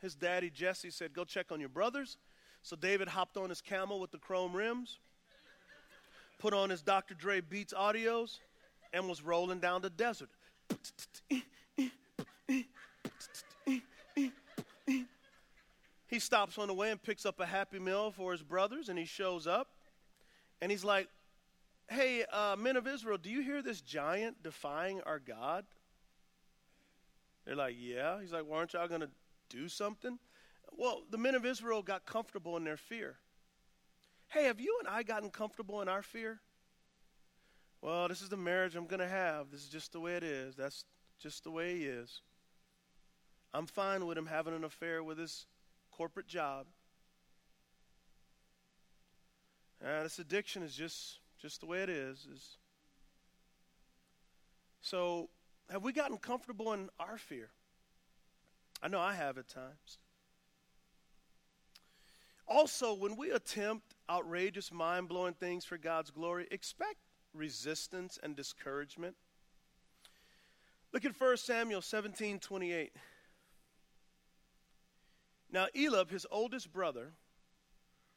his 0.00 0.14
daddy 0.14 0.50
Jesse 0.50 0.90
said, 0.90 1.12
Go 1.12 1.24
check 1.24 1.52
on 1.52 1.60
your 1.60 1.68
brothers. 1.68 2.16
So 2.62 2.76
David 2.76 3.08
hopped 3.08 3.36
on 3.36 3.48
his 3.48 3.60
camel 3.60 4.00
with 4.00 4.10
the 4.10 4.18
chrome 4.18 4.54
rims, 4.54 4.98
put 6.38 6.52
on 6.52 6.70
his 6.70 6.82
Dr. 6.82 7.14
Dre 7.14 7.40
Beats 7.40 7.72
audios, 7.72 8.38
and 8.92 9.08
was 9.08 9.22
rolling 9.22 9.60
down 9.60 9.82
the 9.82 9.90
desert. 9.90 10.28
He 16.10 16.18
stops 16.18 16.58
on 16.58 16.66
the 16.66 16.74
way 16.74 16.90
and 16.90 17.00
picks 17.00 17.24
up 17.24 17.38
a 17.38 17.46
happy 17.46 17.78
meal 17.78 18.10
for 18.10 18.32
his 18.32 18.42
brothers, 18.42 18.88
and 18.88 18.98
he 18.98 19.04
shows 19.04 19.46
up. 19.46 19.68
And 20.60 20.70
he's 20.70 20.84
like, 20.84 21.08
Hey, 21.88 22.24
uh, 22.32 22.56
men 22.58 22.76
of 22.76 22.86
Israel, 22.86 23.16
do 23.16 23.30
you 23.30 23.42
hear 23.42 23.62
this 23.62 23.80
giant 23.80 24.42
defying 24.42 25.00
our 25.02 25.18
God? 25.18 25.64
They're 27.44 27.56
like, 27.56 27.76
Yeah. 27.78 28.20
He's 28.20 28.32
like, 28.32 28.44
Why 28.46 28.58
aren't 28.58 28.72
y'all 28.72 28.88
going 28.88 29.02
to 29.02 29.10
do 29.50 29.68
something? 29.68 30.18
Well, 30.72 31.02
the 31.10 31.18
men 31.18 31.34
of 31.34 31.44
Israel 31.44 31.82
got 31.82 32.06
comfortable 32.06 32.56
in 32.56 32.64
their 32.64 32.76
fear. 32.76 33.16
Hey, 34.28 34.44
have 34.44 34.60
you 34.60 34.78
and 34.78 34.88
I 34.88 35.02
gotten 35.02 35.30
comfortable 35.30 35.82
in 35.82 35.88
our 35.88 36.02
fear? 36.02 36.40
Well, 37.82 38.08
this 38.08 38.22
is 38.22 38.28
the 38.28 38.36
marriage 38.36 38.76
I'm 38.76 38.86
going 38.86 39.00
to 39.00 39.08
have. 39.08 39.50
This 39.50 39.62
is 39.62 39.68
just 39.68 39.92
the 39.92 40.00
way 40.00 40.14
it 40.14 40.22
is. 40.22 40.54
That's 40.54 40.84
just 41.18 41.44
the 41.44 41.50
way 41.50 41.78
he 41.78 41.84
is. 41.84 42.22
I'm 43.52 43.66
fine 43.66 44.06
with 44.06 44.16
him 44.16 44.26
having 44.26 44.54
an 44.54 44.64
affair 44.64 45.02
with 45.02 45.18
his 45.18 45.46
corporate 45.90 46.28
job. 46.28 46.66
Uh, 49.84 50.02
this 50.04 50.18
addiction 50.18 50.62
is 50.62 50.74
just 50.74 51.18
just 51.40 51.60
the 51.60 51.66
way 51.66 51.82
it 51.82 51.88
is. 51.88 52.26
is. 52.26 52.58
So, 54.82 55.30
have 55.70 55.82
we 55.82 55.92
gotten 55.92 56.18
comfortable 56.18 56.72
in 56.74 56.90
our 56.98 57.16
fear? 57.16 57.50
I 58.82 58.88
know 58.88 59.00
I 59.00 59.14
have 59.14 59.38
at 59.38 59.48
times. 59.48 59.98
Also, 62.46 62.94
when 62.94 63.16
we 63.16 63.30
attempt 63.30 63.94
outrageous, 64.10 64.72
mind 64.72 65.08
blowing 65.08 65.34
things 65.34 65.64
for 65.64 65.78
God's 65.78 66.10
glory, 66.10 66.48
expect 66.50 66.96
resistance 67.32 68.18
and 68.22 68.34
discouragement. 68.34 69.14
Look 70.92 71.04
at 71.04 71.18
1 71.18 71.36
Samuel 71.36 71.82
17 71.82 72.40
28. 72.40 72.92
Now, 75.52 75.66
Eliab, 75.76 76.10
his 76.10 76.26
oldest 76.30 76.72
brother, 76.72 77.12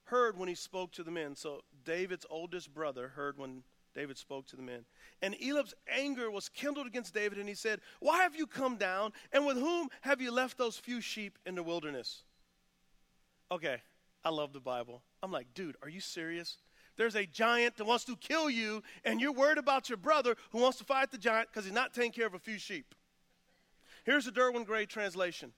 heard 0.06 0.38
when 0.38 0.50
he 0.50 0.56
spoke 0.56 0.92
to 0.94 1.04
the 1.04 1.12
men. 1.12 1.36
So, 1.36 1.62
David's 1.84 2.26
oldest 2.30 2.74
brother 2.74 3.10
heard 3.10 3.38
when 3.38 3.64
David 3.94 4.18
spoke 4.18 4.48
to 4.48 4.56
the 4.56 4.62
men. 4.62 4.86
And 5.22 5.36
Eliab's 5.36 5.74
anger 5.88 6.32
was 6.32 6.50
kindled 6.50 6.88
against 6.88 7.14
David, 7.14 7.38
and 7.38 7.48
he 7.48 7.56
said, 7.56 7.80
Why 8.00 8.24
have 8.24 8.36
you 8.36 8.48
come 8.48 8.78
down? 8.78 9.14
And 9.32 9.46
with 9.46 9.58
whom 9.58 9.90
have 10.02 10.22
you 10.22 10.32
left 10.32 10.58
those 10.58 10.78
few 10.78 11.02
sheep 11.02 11.38
in 11.46 11.56
the 11.56 11.64
wilderness? 11.64 12.24
Okay, 13.52 13.78
I 14.26 14.30
love 14.30 14.54
the 14.54 14.60
Bible. 14.60 15.04
I'm 15.22 15.32
like, 15.32 15.48
dude, 15.54 15.76
are 15.82 15.90
you 15.90 16.00
serious? 16.00 16.58
There's 16.98 17.16
a 17.16 17.26
giant 17.26 17.78
that 17.78 17.86
wants 17.86 18.06
to 18.06 18.16
kill 18.16 18.50
you, 18.50 18.84
and 19.04 19.20
you're 19.20 19.32
worried 19.32 19.58
about 19.58 19.90
your 19.90 19.98
brother 19.98 20.36
who 20.52 20.60
wants 20.60 20.78
to 20.78 20.84
fight 20.84 21.12
the 21.12 21.18
giant 21.18 21.50
because 21.50 21.66
he's 21.66 21.74
not 21.74 21.94
taking 21.94 22.12
care 22.12 22.28
of 22.28 22.34
a 22.34 22.40
few 22.40 22.58
sheep. 22.58 22.96
Here's 24.06 24.26
the 24.26 24.32
Derwin 24.32 24.66
Gray 24.66 24.86
translation 24.86 25.54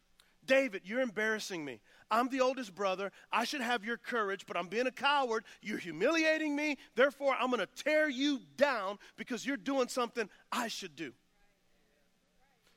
David, 0.46 0.82
you're 0.86 1.02
embarrassing 1.02 1.64
me. 1.64 1.80
I'm 2.12 2.30
the 2.30 2.42
oldest 2.42 2.76
brother. 2.76 3.12
I 3.32 3.46
should 3.46 3.62
have 3.62 3.84
your 3.84 3.98
courage, 3.98 4.46
but 4.46 4.56
I'm 4.56 4.68
being 4.68 4.88
a 4.88 4.92
coward. 4.92 5.44
You're 5.62 5.80
humiliating 5.80 6.56
me. 6.56 6.78
Therefore, 6.96 7.36
I'm 7.40 7.50
going 7.50 7.66
to 7.66 7.84
tear 7.84 8.08
you 8.08 8.42
down 8.58 9.00
because 9.18 9.46
you're 9.46 9.58
doing 9.58 9.88
something 9.88 10.30
I 10.52 10.68
should 10.68 10.96
do. 10.96 11.14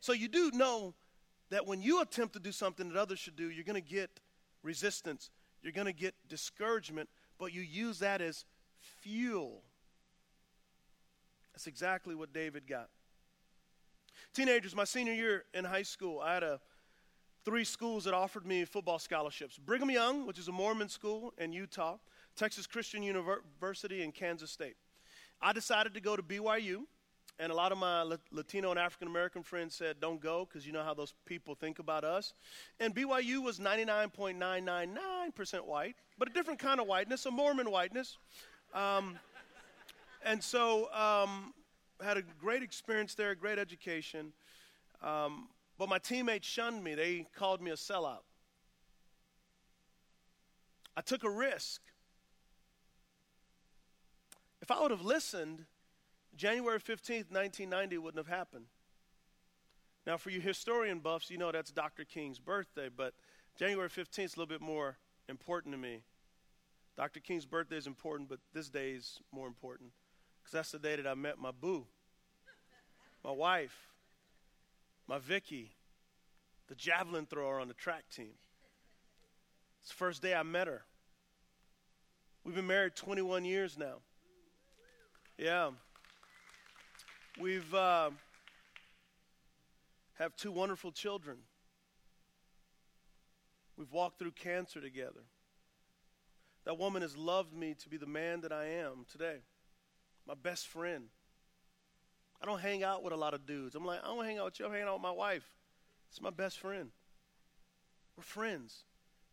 So, 0.00 0.12
you 0.12 0.28
do 0.28 0.50
know 0.52 0.94
that 1.50 1.66
when 1.66 1.82
you 1.82 2.00
attempt 2.00 2.34
to 2.34 2.40
do 2.40 2.52
something 2.52 2.88
that 2.88 2.98
others 2.98 3.18
should 3.18 3.36
do, 3.36 3.50
you're 3.50 3.64
going 3.64 3.82
to 3.82 3.88
get 3.88 4.20
resistance, 4.62 5.30
you're 5.62 5.72
going 5.72 5.86
to 5.86 5.92
get 5.92 6.14
discouragement, 6.28 7.08
but 7.38 7.52
you 7.52 7.60
use 7.60 7.98
that 7.98 8.20
as 8.20 8.44
fuel. 9.00 9.62
That's 11.52 11.66
exactly 11.66 12.14
what 12.14 12.32
David 12.32 12.66
got. 12.66 12.88
Teenagers, 14.32 14.76
my 14.76 14.84
senior 14.84 15.14
year 15.14 15.44
in 15.54 15.64
high 15.64 15.82
school, 15.82 16.20
I 16.20 16.34
had 16.34 16.42
a 16.42 16.60
three 17.48 17.64
schools 17.64 18.04
that 18.04 18.12
offered 18.12 18.44
me 18.44 18.66
football 18.66 18.98
scholarships 18.98 19.56
Brigham 19.56 19.90
Young, 19.90 20.26
which 20.26 20.38
is 20.38 20.48
a 20.48 20.52
Mormon 20.52 20.90
school 20.90 21.32
in 21.38 21.50
Utah, 21.50 21.96
Texas 22.36 22.66
Christian 22.66 23.02
University, 23.02 24.02
and 24.02 24.14
Kansas 24.14 24.50
State. 24.50 24.76
I 25.40 25.54
decided 25.54 25.94
to 25.94 26.00
go 26.00 26.14
to 26.14 26.22
BYU, 26.22 26.80
and 27.38 27.50
a 27.50 27.54
lot 27.54 27.72
of 27.72 27.78
my 27.78 28.02
Latino 28.30 28.68
and 28.68 28.78
African 28.78 29.08
American 29.08 29.42
friends 29.42 29.74
said, 29.74 29.96
Don't 29.98 30.20
go, 30.20 30.46
because 30.46 30.66
you 30.66 30.74
know 30.74 30.84
how 30.84 30.92
those 30.92 31.14
people 31.24 31.54
think 31.54 31.78
about 31.78 32.04
us. 32.04 32.34
And 32.80 32.94
BYU 32.94 33.42
was 33.42 33.58
99.999% 33.58 35.64
white, 35.64 35.96
but 36.18 36.28
a 36.28 36.32
different 36.34 36.60
kind 36.60 36.80
of 36.80 36.86
whiteness, 36.86 37.24
a 37.24 37.30
Mormon 37.30 37.70
whiteness. 37.70 38.18
Um, 38.74 39.18
and 40.22 40.44
so, 40.44 40.92
um, 40.92 41.54
had 42.04 42.18
a 42.18 42.22
great 42.38 42.62
experience 42.62 43.14
there, 43.14 43.34
great 43.34 43.58
education. 43.58 44.34
Um, 45.02 45.48
but 45.78 45.88
my 45.88 45.98
teammates 45.98 46.46
shunned 46.46 46.82
me. 46.82 46.94
They 46.94 47.26
called 47.36 47.62
me 47.62 47.70
a 47.70 47.74
sellout. 47.74 48.24
I 50.96 51.00
took 51.00 51.22
a 51.22 51.30
risk. 51.30 51.80
If 54.60 54.72
I 54.72 54.82
would 54.82 54.90
have 54.90 55.02
listened, 55.02 55.64
January 56.36 56.80
15th, 56.80 57.30
1990 57.30 57.98
wouldn't 57.98 58.26
have 58.26 58.36
happened. 58.36 58.66
Now, 60.04 60.16
for 60.16 60.30
you 60.30 60.40
historian 60.40 60.98
buffs, 60.98 61.30
you 61.30 61.38
know 61.38 61.52
that's 61.52 61.70
Dr. 61.70 62.04
King's 62.04 62.40
birthday, 62.40 62.88
but 62.94 63.14
January 63.56 63.88
15th 63.88 64.24
is 64.24 64.36
a 64.36 64.40
little 64.40 64.46
bit 64.46 64.60
more 64.60 64.96
important 65.28 65.72
to 65.74 65.78
me. 65.78 66.02
Dr. 66.96 67.20
King's 67.20 67.46
birthday 67.46 67.76
is 67.76 67.86
important, 67.86 68.28
but 68.28 68.40
this 68.52 68.68
day 68.68 68.90
is 68.90 69.20
more 69.30 69.46
important 69.46 69.92
because 70.42 70.52
that's 70.52 70.72
the 70.72 70.78
day 70.78 70.96
that 70.96 71.06
I 71.06 71.14
met 71.14 71.38
my 71.38 71.52
boo, 71.52 71.86
my 73.22 73.30
wife, 73.30 73.76
my 75.08 75.18
Vicky, 75.18 75.72
the 76.68 76.74
javelin 76.74 77.26
thrower 77.26 77.58
on 77.58 77.68
the 77.68 77.74
track 77.74 78.04
team. 78.14 78.34
It's 79.80 79.88
the 79.88 79.96
first 79.96 80.20
day 80.20 80.34
I 80.34 80.42
met 80.42 80.66
her. 80.66 80.82
We've 82.44 82.54
been 82.54 82.66
married 82.66 82.94
21 82.94 83.44
years 83.44 83.78
now. 83.78 83.96
Yeah. 85.38 85.70
We've 87.40 87.74
uh, 87.74 88.10
have 90.18 90.36
two 90.36 90.52
wonderful 90.52 90.92
children. 90.92 91.38
We've 93.76 93.92
walked 93.92 94.18
through 94.18 94.32
cancer 94.32 94.80
together. 94.80 95.24
That 96.64 96.78
woman 96.78 97.02
has 97.02 97.16
loved 97.16 97.54
me 97.54 97.74
to 97.78 97.88
be 97.88 97.96
the 97.96 98.06
man 98.06 98.42
that 98.42 98.52
I 98.52 98.66
am 98.66 99.06
today. 99.10 99.38
My 100.26 100.34
best 100.34 100.66
friend. 100.66 101.04
I 102.42 102.46
don't 102.46 102.60
hang 102.60 102.84
out 102.84 103.02
with 103.02 103.12
a 103.12 103.16
lot 103.16 103.34
of 103.34 103.46
dudes. 103.46 103.74
I'm 103.74 103.84
like, 103.84 104.00
I 104.02 104.06
don't 104.06 104.24
hang 104.24 104.38
out 104.38 104.46
with 104.46 104.60
you. 104.60 104.66
I'm 104.66 104.72
hanging 104.72 104.86
out 104.86 104.94
with 104.94 105.02
my 105.02 105.10
wife. 105.10 105.50
It's 106.10 106.20
my 106.20 106.30
best 106.30 106.58
friend. 106.58 106.90
We're 108.16 108.22
friends, 108.22 108.84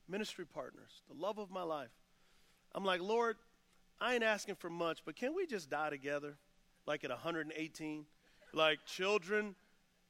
ministry 0.07 0.45
partners, 0.45 1.01
the 1.07 1.19
love 1.19 1.37
of 1.37 1.49
my 1.49 1.63
life. 1.63 1.91
I'm 2.73 2.83
like, 2.83 3.01
Lord, 3.01 3.37
I 3.99 4.15
ain't 4.15 4.23
asking 4.23 4.55
for 4.55 4.69
much, 4.69 5.03
but 5.05 5.15
can 5.15 5.35
we 5.35 5.45
just 5.45 5.69
die 5.69 5.89
together? 5.89 6.37
Like 6.85 7.03
at 7.03 7.09
118? 7.09 8.05
Like, 8.53 8.79
children, 8.85 9.55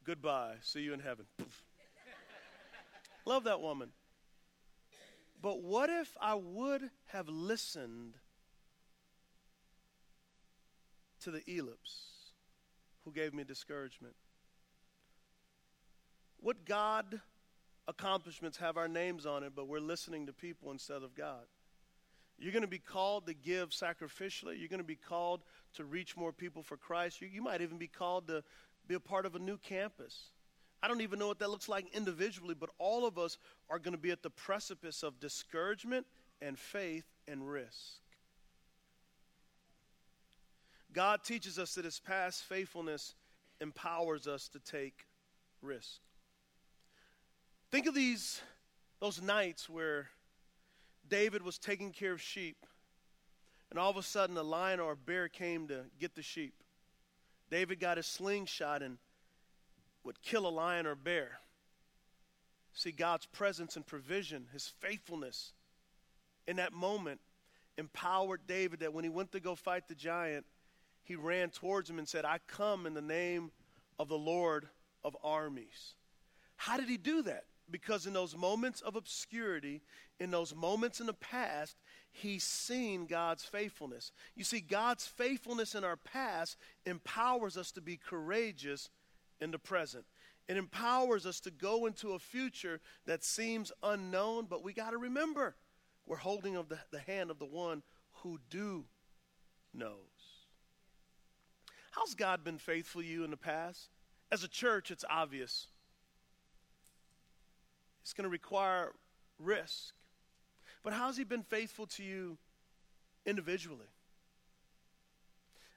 goodbye. 0.04 0.56
See 0.62 0.82
you 0.82 0.94
in 0.94 1.00
heaven. 1.00 1.26
Love 3.26 3.44
that 3.46 3.62
woman. 3.62 3.90
But 5.42 5.62
what 5.62 5.90
if 5.90 6.16
I 6.20 6.36
would 6.36 6.90
have 7.08 7.30
listened 7.30 8.16
to 11.22 11.32
the 11.32 11.42
Eliabs 11.42 12.15
who 13.06 13.12
gave 13.12 13.34
me 13.34 13.44
discouragement? 13.44 14.16
What 16.40 16.66
God 16.66 17.22
accomplishments 17.88 18.58
have 18.58 18.78
our 18.78 18.88
names 18.88 19.26
on 19.26 19.44
it, 19.44 19.54
but 19.56 19.68
we're 19.68 19.80
listening 19.80 20.26
to 20.26 20.34
people 20.34 20.72
instead 20.72 21.04
of 21.04 21.16
God? 21.16 21.46
You're 22.38 22.52
going 22.52 22.64
to 22.64 22.68
be 22.68 22.80
called 22.80 23.28
to 23.28 23.34
give 23.34 23.70
sacrificially. 23.70 24.60
You're 24.60 24.68
going 24.68 24.80
to 24.80 24.84
be 24.84 24.98
called 24.98 25.42
to 25.76 25.86
reach 25.86 26.18
more 26.18 26.34
people 26.34 26.64
for 26.64 26.76
Christ. 26.76 27.22
You, 27.22 27.30
you 27.32 27.42
might 27.42 27.62
even 27.62 27.78
be 27.78 27.88
called 27.88 28.28
to 28.28 28.44
be 28.88 28.96
a 28.96 29.00
part 29.00 29.26
of 29.26 29.36
a 29.36 29.40
new 29.40 29.58
campus. 29.58 30.32
I 30.84 30.88
don't 30.88 31.02
even 31.02 31.18
know 31.18 31.28
what 31.28 31.40
that 31.40 31.50
looks 31.50 31.70
like 31.70 31.88
individually, 31.96 32.54
but 32.54 32.70
all 32.78 33.08
of 33.08 33.18
us 33.18 33.38
are 33.70 33.80
going 33.80 33.94
to 33.94 34.00
be 34.00 34.12
at 34.12 34.22
the 34.22 34.30
precipice 34.30 35.02
of 35.02 35.20
discouragement 35.20 36.06
and 36.42 36.60
faith 36.60 37.06
and 37.28 37.50
risk. 37.50 38.02
God 40.96 41.26
teaches 41.26 41.60
us 41.60 41.76
that 41.76 41.84
his 41.84 42.00
past 42.00 42.46
faithfulness 42.46 43.16
empowers 43.60 44.28
us 44.28 44.48
to 44.48 44.60
take 44.60 45.06
risk. 45.62 46.00
Think 47.70 47.86
of 47.86 47.94
these 47.94 48.42
those 49.02 49.22
nights 49.22 49.70
where 49.70 50.08
David 51.10 51.44
was 51.44 51.58
taking 51.58 51.92
care 51.92 52.14
of 52.14 52.22
sheep, 52.22 52.66
and 53.70 53.78
all 53.78 53.90
of 53.90 53.98
a 53.98 54.04
sudden 54.04 54.38
a 54.38 54.42
lion 54.42 54.80
or 54.80 54.94
a 54.94 54.96
bear 54.96 55.28
came 55.28 55.68
to 55.68 55.82
get 56.00 56.16
the 56.16 56.24
sheep. 56.24 56.54
David 57.52 57.82
got 57.82 57.98
his 57.98 58.06
slingshot 58.06 58.82
and 58.82 58.98
would 60.06 60.22
kill 60.22 60.48
a 60.48 60.50
lion 60.50 60.86
or 60.86 60.96
bear. 60.96 61.40
See, 62.74 62.94
God's 62.94 63.26
presence 63.26 63.76
and 63.76 63.86
provision, 63.86 64.46
his 64.54 64.72
faithfulness 64.80 65.52
in 66.48 66.56
that 66.56 66.72
moment 66.72 67.20
empowered 67.78 68.48
David 68.48 68.80
that 68.80 68.94
when 68.94 69.04
he 69.04 69.10
went 69.10 69.34
to 69.34 69.42
go 69.42 69.56
fight 69.56 69.90
the 69.90 69.96
giant, 69.96 70.46
he 71.06 71.16
ran 71.16 71.52
towards 71.52 71.90
him 71.90 72.00
and 72.00 72.08
said, 72.08 72.26
I 72.26 72.40
come 72.48 72.86
in 72.86 72.96
the 72.96 73.02
name 73.02 73.52
of 73.98 74.10
the 74.10 74.18
Lord 74.18 74.68
of 75.04 75.16
armies. 75.24 75.94
How 76.58 76.78
did 76.78 76.90
he 76.90 76.98
do 76.98 77.22
that? 77.22 77.46
Because 77.70 78.08
in 78.08 78.14
those 78.14 78.36
moments 78.36 78.82
of 78.82 78.96
obscurity, 78.96 79.82
in 80.20 80.32
those 80.32 80.56
moments 80.56 81.00
in 81.00 81.06
the 81.06 81.14
past, 81.14 81.78
he's 82.12 82.44
seen 82.44 83.06
God's 83.06 83.44
faithfulness. 83.44 84.12
You 84.36 84.44
see, 84.44 84.60
God's 84.60 85.06
faithfulness 85.06 85.76
in 85.76 85.84
our 85.84 85.96
past 85.96 86.58
empowers 86.86 87.56
us 87.56 87.72
to 87.74 87.82
be 87.82 87.98
courageous 87.98 88.90
in 89.40 89.52
the 89.52 89.60
present. 89.60 90.06
It 90.48 90.58
empowers 90.58 91.26
us 91.26 91.40
to 91.42 91.52
go 91.52 91.86
into 91.86 92.14
a 92.14 92.20
future 92.20 92.82
that 93.06 93.24
seems 93.24 93.72
unknown, 93.84 94.48
but 94.50 94.64
we 94.64 94.74
got 94.74 94.92
to 94.92 94.98
remember 94.98 95.56
we're 96.08 96.18
holding 96.18 96.56
of 96.56 96.70
the, 96.70 96.80
the 96.92 97.00
hand 97.00 97.30
of 97.30 97.40
the 97.40 97.46
one 97.46 97.84
who 98.22 98.40
do 98.50 98.86
knows. 99.74 100.15
How's 101.96 102.14
God 102.14 102.44
been 102.44 102.58
faithful 102.58 103.02
to 103.02 103.08
you 103.08 103.24
in 103.24 103.32
the 103.32 103.38
past? 103.38 103.90
As 104.32 104.44
a 104.44 104.50
church, 104.50 104.92
it's 104.92 105.06
obvious. 105.10 105.68
It's 108.02 108.12
going 108.12 108.26
to 108.26 108.30
require 108.30 108.92
risk. 109.40 109.94
But 110.84 110.92
how's 110.92 111.16
He 111.16 111.24
been 111.24 111.44
faithful 111.44 111.88
to 111.88 112.04
you 112.04 112.38
individually? 113.26 113.88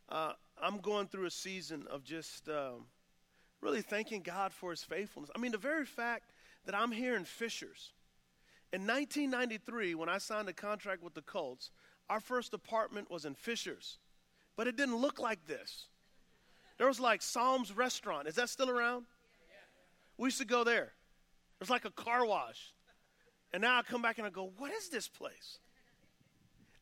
Uh, 0.09 0.33
I'm 0.61 0.79
going 0.79 1.07
through 1.07 1.27
a 1.27 1.31
season 1.31 1.87
of 1.89 2.03
just 2.03 2.49
um, 2.49 2.87
really 3.61 3.83
thanking 3.83 4.23
God 4.23 4.53
for 4.53 4.71
his 4.71 4.83
faithfulness. 4.83 5.31
I 5.37 5.39
mean, 5.39 5.53
the 5.53 5.59
very 5.59 5.85
fact 5.85 6.33
that 6.65 6.75
I'm 6.75 6.91
here 6.91 7.15
in 7.17 7.25
Fishers. 7.25 7.93
In 8.73 8.83
1993, 8.83 9.95
when 9.95 10.09
I 10.09 10.19
signed 10.19 10.49
a 10.49 10.53
contract 10.53 11.03
with 11.03 11.15
the 11.15 11.23
Colts, 11.23 11.71
our 12.11 12.21
first 12.21 12.55
apartment 12.55 13.11
was 13.11 13.25
in 13.25 13.35
Fishers, 13.35 13.99
but 14.57 14.67
it 14.67 14.77
didn't 14.77 14.97
look 14.97 15.21
like 15.21 15.47
this. 15.47 15.87
There 16.79 16.87
was 16.87 17.01
like 17.01 17.23
Sahm's 17.23 17.77
Restaurant. 17.77 18.29
Is 18.29 18.37
that 18.37 18.49
still 18.49 18.71
around? 18.71 19.05
We 20.17 20.29
used 20.29 20.39
to 20.39 20.47
go 20.47 20.65
there. 20.65 20.93
There's 21.59 21.71
like 21.71 21.85
a 21.85 21.91
car 21.91 22.25
wash. 22.25 22.73
And 23.53 23.63
now 23.63 23.79
I 23.79 23.83
come 23.83 24.03
back 24.03 24.19
and 24.19 24.27
I 24.27 24.31
go, 24.31 24.53
what 24.59 24.73
is 24.73 24.89
this 24.89 25.09
place? 25.09 25.59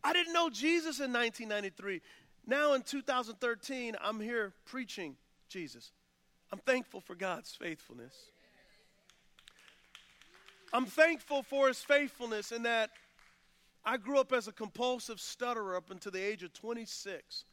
I 0.04 0.12
didn't 0.12 0.32
know 0.32 0.50
Jesus 0.50 1.00
in 1.00 1.12
1993. 1.12 2.00
Now 2.46 2.74
in 2.74 2.82
2013, 2.82 3.96
I'm 4.00 4.20
here 4.20 4.52
preaching 4.66 5.16
Jesus. 5.48 5.92
I'm 6.52 6.58
thankful 6.58 7.00
for 7.00 7.14
God's 7.14 7.52
faithfulness. 7.54 8.14
I'm 10.72 10.86
thankful 10.86 11.42
for 11.42 11.68
his 11.68 11.78
faithfulness 11.78 12.52
in 12.52 12.64
that 12.64 12.90
I 13.84 13.96
grew 13.96 14.18
up 14.18 14.32
as 14.32 14.48
a 14.48 14.52
compulsive 14.52 15.20
stutterer 15.20 15.76
up 15.76 15.90
until 15.90 16.12
the 16.12 16.22
age 16.22 16.42
of 16.42 16.52
26. 16.52 17.44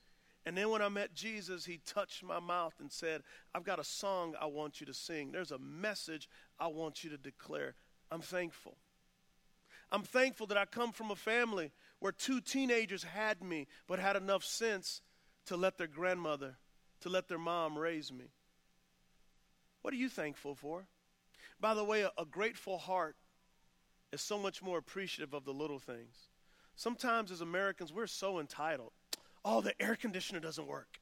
And 0.45 0.57
then 0.57 0.69
when 0.69 0.81
I 0.81 0.89
met 0.89 1.13
Jesus, 1.13 1.65
he 1.65 1.79
touched 1.85 2.23
my 2.23 2.39
mouth 2.39 2.73
and 2.79 2.91
said, 2.91 3.21
I've 3.55 3.63
got 3.63 3.79
a 3.79 3.83
song 3.83 4.35
I 4.41 4.45
want 4.47 4.81
you 4.81 4.85
to 4.87 4.93
sing. 4.93 5.31
There's 5.31 5.51
a 5.51 5.57
message 5.57 6.27
I 6.59 6.67
want 6.67 7.03
you 7.03 7.09
to 7.11 7.17
declare. 7.17 7.75
I'm 8.11 8.21
thankful. 8.21 8.77
I'm 9.91 10.03
thankful 10.03 10.47
that 10.47 10.57
I 10.57 10.65
come 10.65 10.91
from 10.91 11.11
a 11.11 11.15
family 11.15 11.71
where 11.99 12.11
two 12.11 12.41
teenagers 12.41 13.03
had 13.03 13.41
me, 13.41 13.67
but 13.87 13.99
had 13.99 14.15
enough 14.15 14.43
sense 14.43 15.01
to 15.45 15.55
let 15.55 15.77
their 15.77 15.87
grandmother, 15.87 16.57
to 17.01 17.09
let 17.09 17.27
their 17.27 17.37
mom 17.37 17.77
raise 17.77 18.11
me. 18.11 18.25
What 19.81 19.93
are 19.93 19.97
you 19.97 20.09
thankful 20.09 20.55
for? 20.55 20.87
By 21.59 21.73
the 21.73 21.83
way, 21.83 22.01
a, 22.01 22.11
a 22.17 22.25
grateful 22.25 22.77
heart 22.77 23.15
is 24.11 24.21
so 24.21 24.37
much 24.37 24.61
more 24.61 24.77
appreciative 24.77 25.33
of 25.33 25.45
the 25.45 25.53
little 25.53 25.79
things. 25.79 26.29
Sometimes 26.75 27.31
as 27.31 27.41
Americans, 27.41 27.93
we're 27.93 28.07
so 28.07 28.39
entitled. 28.39 28.91
Oh, 29.45 29.61
the 29.61 29.79
air 29.81 29.95
conditioner 29.95 30.39
doesn't 30.39 30.67
work. 30.67 30.99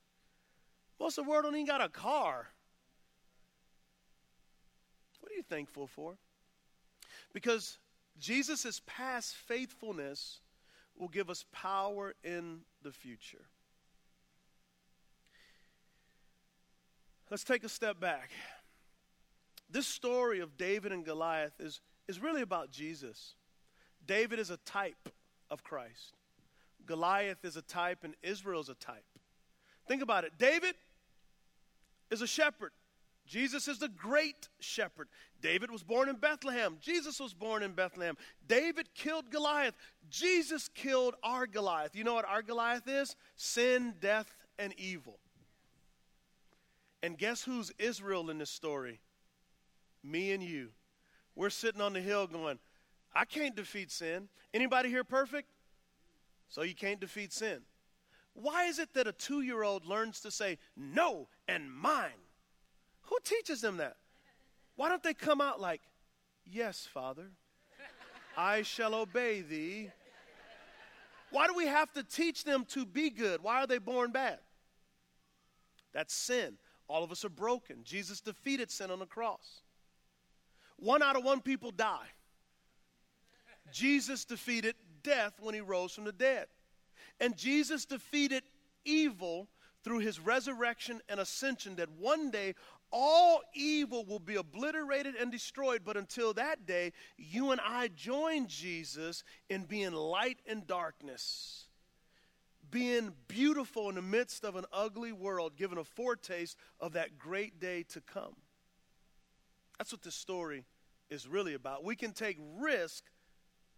Most 0.99 1.17
of 1.17 1.25
the 1.25 1.31
world 1.31 1.43
don't 1.43 1.55
even 1.55 1.65
got 1.65 1.81
a 1.81 1.89
car. 1.89 2.47
What 5.19 5.31
are 5.31 5.35
you 5.35 5.43
thankful 5.43 5.87
for? 5.87 6.17
Because 7.33 7.77
Jesus' 8.19 8.81
past 8.85 9.35
faithfulness 9.35 10.41
will 10.97 11.07
give 11.07 11.29
us 11.29 11.45
power 11.51 12.15
in 12.23 12.61
the 12.81 12.91
future. 12.91 13.45
Let's 17.29 17.43
take 17.43 17.63
a 17.63 17.69
step 17.69 17.99
back 17.99 18.31
this 19.71 19.87
story 19.87 20.39
of 20.39 20.57
David 20.57 20.91
and 20.91 21.05
Goliath 21.05 21.53
is, 21.59 21.81
is 22.07 22.21
really 22.21 22.41
about 22.41 22.71
Jesus. 22.71 23.35
David 24.05 24.39
is 24.39 24.49
a 24.49 24.57
type 24.57 25.09
of 25.49 25.63
Christ, 25.63 26.17
Goliath 26.85 27.43
is 27.43 27.55
a 27.57 27.61
type, 27.61 28.03
and 28.03 28.15
Israel 28.21 28.61
is 28.61 28.69
a 28.69 28.75
type. 28.75 29.05
Think 29.87 30.01
about 30.01 30.23
it. 30.23 30.33
David 30.37 30.75
is 32.09 32.21
a 32.21 32.27
shepherd. 32.27 32.71
Jesus 33.25 33.67
is 33.67 33.79
the 33.79 33.87
great 33.87 34.49
shepherd. 34.59 35.07
David 35.41 35.71
was 35.71 35.83
born 35.83 36.09
in 36.09 36.15
Bethlehem. 36.15 36.77
Jesus 36.81 37.19
was 37.19 37.33
born 37.33 37.63
in 37.63 37.73
Bethlehem. 37.73 38.17
David 38.47 38.93
killed 38.93 39.29
Goliath. 39.29 39.75
Jesus 40.09 40.69
killed 40.73 41.15
our 41.23 41.47
Goliath. 41.47 41.95
You 41.95 42.03
know 42.03 42.13
what 42.13 42.25
our 42.25 42.41
Goliath 42.41 42.87
is? 42.87 43.15
Sin, 43.35 43.93
death, 44.01 44.35
and 44.59 44.73
evil. 44.77 45.19
And 47.03 47.17
guess 47.17 47.43
who's 47.43 47.71
Israel 47.79 48.29
in 48.29 48.37
this 48.37 48.49
story? 48.49 48.99
me 50.03 50.31
and 50.31 50.43
you. 50.43 50.69
We're 51.35 51.49
sitting 51.49 51.81
on 51.81 51.93
the 51.93 52.01
hill 52.01 52.27
going, 52.27 52.59
I 53.13 53.25
can't 53.25 53.55
defeat 53.55 53.91
sin. 53.91 54.29
Anybody 54.53 54.89
here 54.89 55.03
perfect? 55.03 55.49
So 56.51 56.63
you 56.63 56.75
can't 56.75 56.99
defeat 56.99 57.31
sin. 57.31 57.61
Why 58.33 58.65
is 58.65 58.77
it 58.77 58.93
that 58.93 59.07
a 59.07 59.13
two 59.13 59.41
year 59.41 59.63
old 59.63 59.85
learns 59.85 60.19
to 60.19 60.31
say 60.31 60.57
no 60.75 61.29
and 61.47 61.71
mine? 61.71 62.11
Who 63.03 63.17
teaches 63.23 63.61
them 63.61 63.77
that? 63.77 63.95
Why 64.75 64.89
don't 64.89 65.01
they 65.01 65.13
come 65.13 65.41
out 65.41 65.59
like, 65.59 65.81
Yes, 66.45 66.87
Father, 66.93 67.31
I 68.37 68.63
shall 68.63 68.93
obey 68.93 69.41
thee? 69.41 69.89
Why 71.29 71.47
do 71.47 71.53
we 71.55 71.67
have 71.67 71.93
to 71.93 72.03
teach 72.03 72.43
them 72.43 72.65
to 72.69 72.85
be 72.85 73.09
good? 73.09 73.41
Why 73.41 73.63
are 73.63 73.67
they 73.67 73.77
born 73.77 74.11
bad? 74.11 74.39
That's 75.93 76.13
sin. 76.13 76.57
All 76.89 77.03
of 77.05 77.11
us 77.11 77.23
are 77.23 77.29
broken. 77.29 77.77
Jesus 77.85 78.19
defeated 78.19 78.69
sin 78.69 78.91
on 78.91 78.99
the 78.99 79.05
cross. 79.05 79.61
One 80.75 81.01
out 81.01 81.15
of 81.15 81.23
one 81.23 81.39
people 81.39 81.71
die. 81.71 82.07
Jesus 83.71 84.25
defeated 84.25 84.75
death 85.03 85.33
when 85.39 85.55
he 85.55 85.61
rose 85.61 85.93
from 85.93 86.05
the 86.05 86.11
dead. 86.11 86.47
And 87.19 87.37
Jesus 87.37 87.85
defeated 87.85 88.43
evil 88.85 89.47
through 89.83 89.99
his 89.99 90.19
resurrection 90.19 91.01
and 91.09 91.19
ascension 91.19 91.75
that 91.75 91.89
one 91.91 92.31
day 92.31 92.55
all 92.91 93.41
evil 93.53 94.05
will 94.05 94.19
be 94.19 94.35
obliterated 94.35 95.15
and 95.15 95.31
destroyed. 95.31 95.81
But 95.85 95.97
until 95.97 96.33
that 96.33 96.65
day, 96.65 96.91
you 97.17 97.51
and 97.51 97.61
I 97.61 97.87
join 97.89 98.47
Jesus 98.47 99.23
in 99.49 99.63
being 99.63 99.93
light 99.93 100.39
in 100.45 100.63
darkness, 100.65 101.67
being 102.69 103.13
beautiful 103.27 103.89
in 103.89 103.95
the 103.95 104.01
midst 104.01 104.43
of 104.43 104.55
an 104.55 104.65
ugly 104.73 105.11
world, 105.11 105.55
given 105.55 105.77
a 105.77 105.83
foretaste 105.83 106.57
of 106.79 106.93
that 106.93 107.17
great 107.17 107.59
day 107.59 107.83
to 107.89 108.01
come. 108.01 108.35
That's 109.77 109.91
what 109.91 110.03
this 110.03 110.15
story 110.15 110.65
is 111.09 111.27
really 111.27 111.53
about. 111.53 111.83
We 111.83 111.95
can 111.95 112.11
take 112.11 112.37
risk 112.57 113.03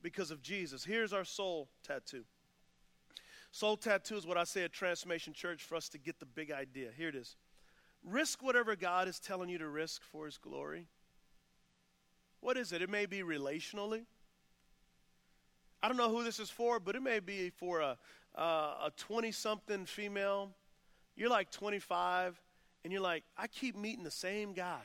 because 0.04 0.30
of 0.30 0.42
Jesus. 0.42 0.84
Here's 0.84 1.14
our 1.14 1.24
soul 1.26 1.70
tattoo. 1.84 2.26
Soul 3.52 3.78
tattoo 3.78 4.16
is 4.16 4.28
what 4.28 4.38
I 4.38 4.44
say 4.44 4.64
at 4.64 4.72
Transformation 4.72 5.34
Church 5.34 5.64
for 5.64 5.76
us 5.76 5.90
to 5.90 5.98
get 5.98 6.20
the 6.20 6.26
big 6.26 6.52
idea. 6.52 6.90
Here 6.96 7.10
it 7.10 7.16
is. 7.16 7.36
Risk 8.04 8.44
whatever 8.44 8.76
God 8.76 9.08
is 9.08 9.20
telling 9.20 9.50
you 9.50 9.58
to 9.58 9.68
risk 9.68 10.04
for 10.04 10.26
His 10.26 10.38
glory. 10.38 10.88
What 12.42 12.58
is 12.58 12.74
it? 12.74 12.82
It 12.82 12.90
may 12.90 13.06
be 13.06 13.20
relationally. 13.20 14.06
I 15.82 15.88
don't 15.88 15.98
know 15.98 16.10
who 16.10 16.24
this 16.24 16.40
is 16.40 16.50
for, 16.50 16.80
but 16.80 16.96
it 16.96 17.02
may 17.02 17.20
be 17.20 17.50
for 17.50 17.80
a 17.82 17.98
a 18.36 18.92
20 18.98 19.32
something 19.32 19.86
female. 19.86 20.52
You're 21.16 21.30
like 21.30 21.52
25, 21.52 22.40
and 22.84 22.92
you're 22.92 23.02
like, 23.02 23.24
I 23.38 23.48
keep 23.48 23.76
meeting 23.76 24.04
the 24.04 24.12
same 24.12 24.54
guy 24.54 24.82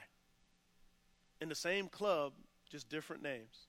in 1.41 1.49
the 1.49 1.55
same 1.55 1.89
club, 1.89 2.33
just 2.71 2.89
different 2.89 3.23
names. 3.23 3.68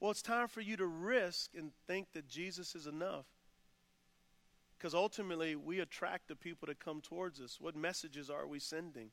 Well, 0.00 0.10
it's 0.10 0.22
time 0.22 0.48
for 0.48 0.60
you 0.60 0.76
to 0.76 0.86
risk 0.86 1.50
and 1.56 1.72
think 1.86 2.12
that 2.12 2.28
Jesus 2.28 2.74
is 2.74 2.86
enough. 2.86 3.26
Because 4.76 4.94
ultimately, 4.94 5.56
we 5.56 5.80
attract 5.80 6.28
the 6.28 6.36
people 6.36 6.66
that 6.66 6.78
come 6.78 7.00
towards 7.00 7.40
us. 7.40 7.58
What 7.60 7.74
messages 7.74 8.30
are 8.30 8.46
we 8.46 8.60
sending? 8.60 9.10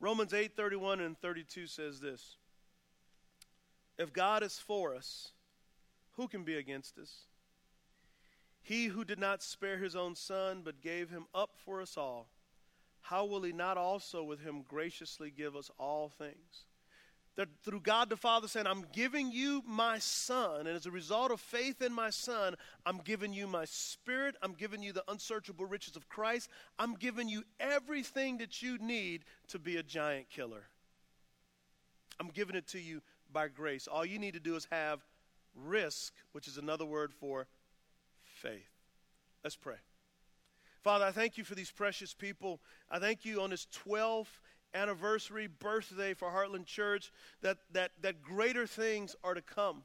Romans 0.00 0.32
8 0.32 0.56
31 0.56 1.00
and 1.00 1.18
32 1.18 1.66
says 1.66 2.00
this 2.00 2.36
If 3.98 4.12
God 4.12 4.42
is 4.42 4.58
for 4.58 4.94
us, 4.94 5.32
who 6.12 6.28
can 6.28 6.44
be 6.44 6.56
against 6.56 6.98
us? 6.98 7.26
He 8.62 8.86
who 8.86 9.04
did 9.04 9.18
not 9.18 9.42
spare 9.42 9.78
his 9.78 9.96
own 9.96 10.14
son, 10.14 10.62
but 10.64 10.80
gave 10.80 11.10
him 11.10 11.26
up 11.34 11.50
for 11.56 11.80
us 11.80 11.96
all, 11.96 12.28
how 13.00 13.24
will 13.24 13.42
he 13.42 13.52
not 13.52 13.76
also 13.76 14.22
with 14.22 14.40
him 14.40 14.62
graciously 14.66 15.30
give 15.30 15.56
us 15.56 15.70
all 15.78 16.08
things? 16.08 16.66
That 17.36 17.48
through 17.64 17.80
God 17.80 18.10
the 18.10 18.16
Father 18.16 18.48
saying, 18.48 18.66
I'm 18.66 18.84
giving 18.92 19.30
you 19.30 19.62
my 19.64 19.98
son, 20.00 20.66
and 20.66 20.76
as 20.76 20.86
a 20.86 20.90
result 20.90 21.30
of 21.30 21.40
faith 21.40 21.80
in 21.80 21.92
my 21.92 22.10
son, 22.10 22.56
I'm 22.84 22.98
giving 22.98 23.32
you 23.32 23.46
my 23.46 23.64
spirit, 23.64 24.34
I'm 24.42 24.54
giving 24.54 24.82
you 24.82 24.92
the 24.92 25.04
unsearchable 25.06 25.64
riches 25.64 25.94
of 25.94 26.08
Christ, 26.08 26.50
I'm 26.78 26.94
giving 26.94 27.28
you 27.28 27.44
everything 27.60 28.38
that 28.38 28.60
you 28.60 28.76
need 28.78 29.24
to 29.48 29.58
be 29.58 29.76
a 29.76 29.84
giant 29.84 30.30
killer. 30.30 30.64
I'm 32.18 32.28
giving 32.28 32.56
it 32.56 32.66
to 32.68 32.80
you 32.80 33.02
by 33.32 33.48
grace. 33.48 33.86
All 33.86 34.04
you 34.04 34.18
need 34.18 34.34
to 34.34 34.40
do 34.40 34.56
is 34.56 34.66
have 34.72 35.04
risk, 35.54 36.14
which 36.32 36.48
is 36.48 36.58
another 36.58 36.84
word 36.84 37.12
for 37.12 37.46
faith. 38.24 38.70
Let's 39.44 39.56
pray. 39.56 39.76
Father, 40.88 41.04
I 41.04 41.12
thank 41.12 41.36
you 41.36 41.44
for 41.44 41.54
these 41.54 41.70
precious 41.70 42.14
people. 42.14 42.62
I 42.90 42.98
thank 42.98 43.26
you 43.26 43.42
on 43.42 43.50
this 43.50 43.66
12th 43.86 44.38
anniversary 44.72 45.46
birthday 45.46 46.14
for 46.14 46.30
Heartland 46.30 46.64
Church 46.64 47.12
that, 47.42 47.58
that, 47.72 47.90
that 48.00 48.22
greater 48.22 48.66
things 48.66 49.14
are 49.22 49.34
to 49.34 49.42
come. 49.42 49.82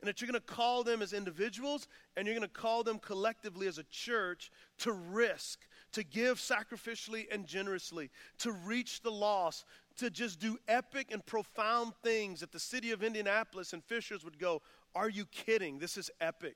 And 0.00 0.06
that 0.06 0.20
you're 0.20 0.30
going 0.30 0.40
to 0.40 0.54
call 0.54 0.84
them 0.84 1.02
as 1.02 1.12
individuals 1.12 1.88
and 2.16 2.24
you're 2.24 2.36
going 2.36 2.48
to 2.48 2.54
call 2.54 2.84
them 2.84 3.00
collectively 3.00 3.66
as 3.66 3.78
a 3.78 3.82
church 3.90 4.52
to 4.78 4.92
risk, 4.92 5.66
to 5.90 6.04
give 6.04 6.38
sacrificially 6.38 7.24
and 7.32 7.48
generously, 7.48 8.10
to 8.38 8.52
reach 8.52 9.02
the 9.02 9.10
lost, 9.10 9.64
to 9.96 10.08
just 10.08 10.38
do 10.38 10.56
epic 10.68 11.08
and 11.10 11.26
profound 11.26 11.94
things 12.04 12.38
that 12.38 12.52
the 12.52 12.60
city 12.60 12.92
of 12.92 13.02
Indianapolis 13.02 13.72
and 13.72 13.82
Fishers 13.82 14.24
would 14.24 14.38
go, 14.38 14.62
Are 14.94 15.08
you 15.08 15.24
kidding? 15.24 15.80
This 15.80 15.96
is 15.96 16.12
epic. 16.20 16.54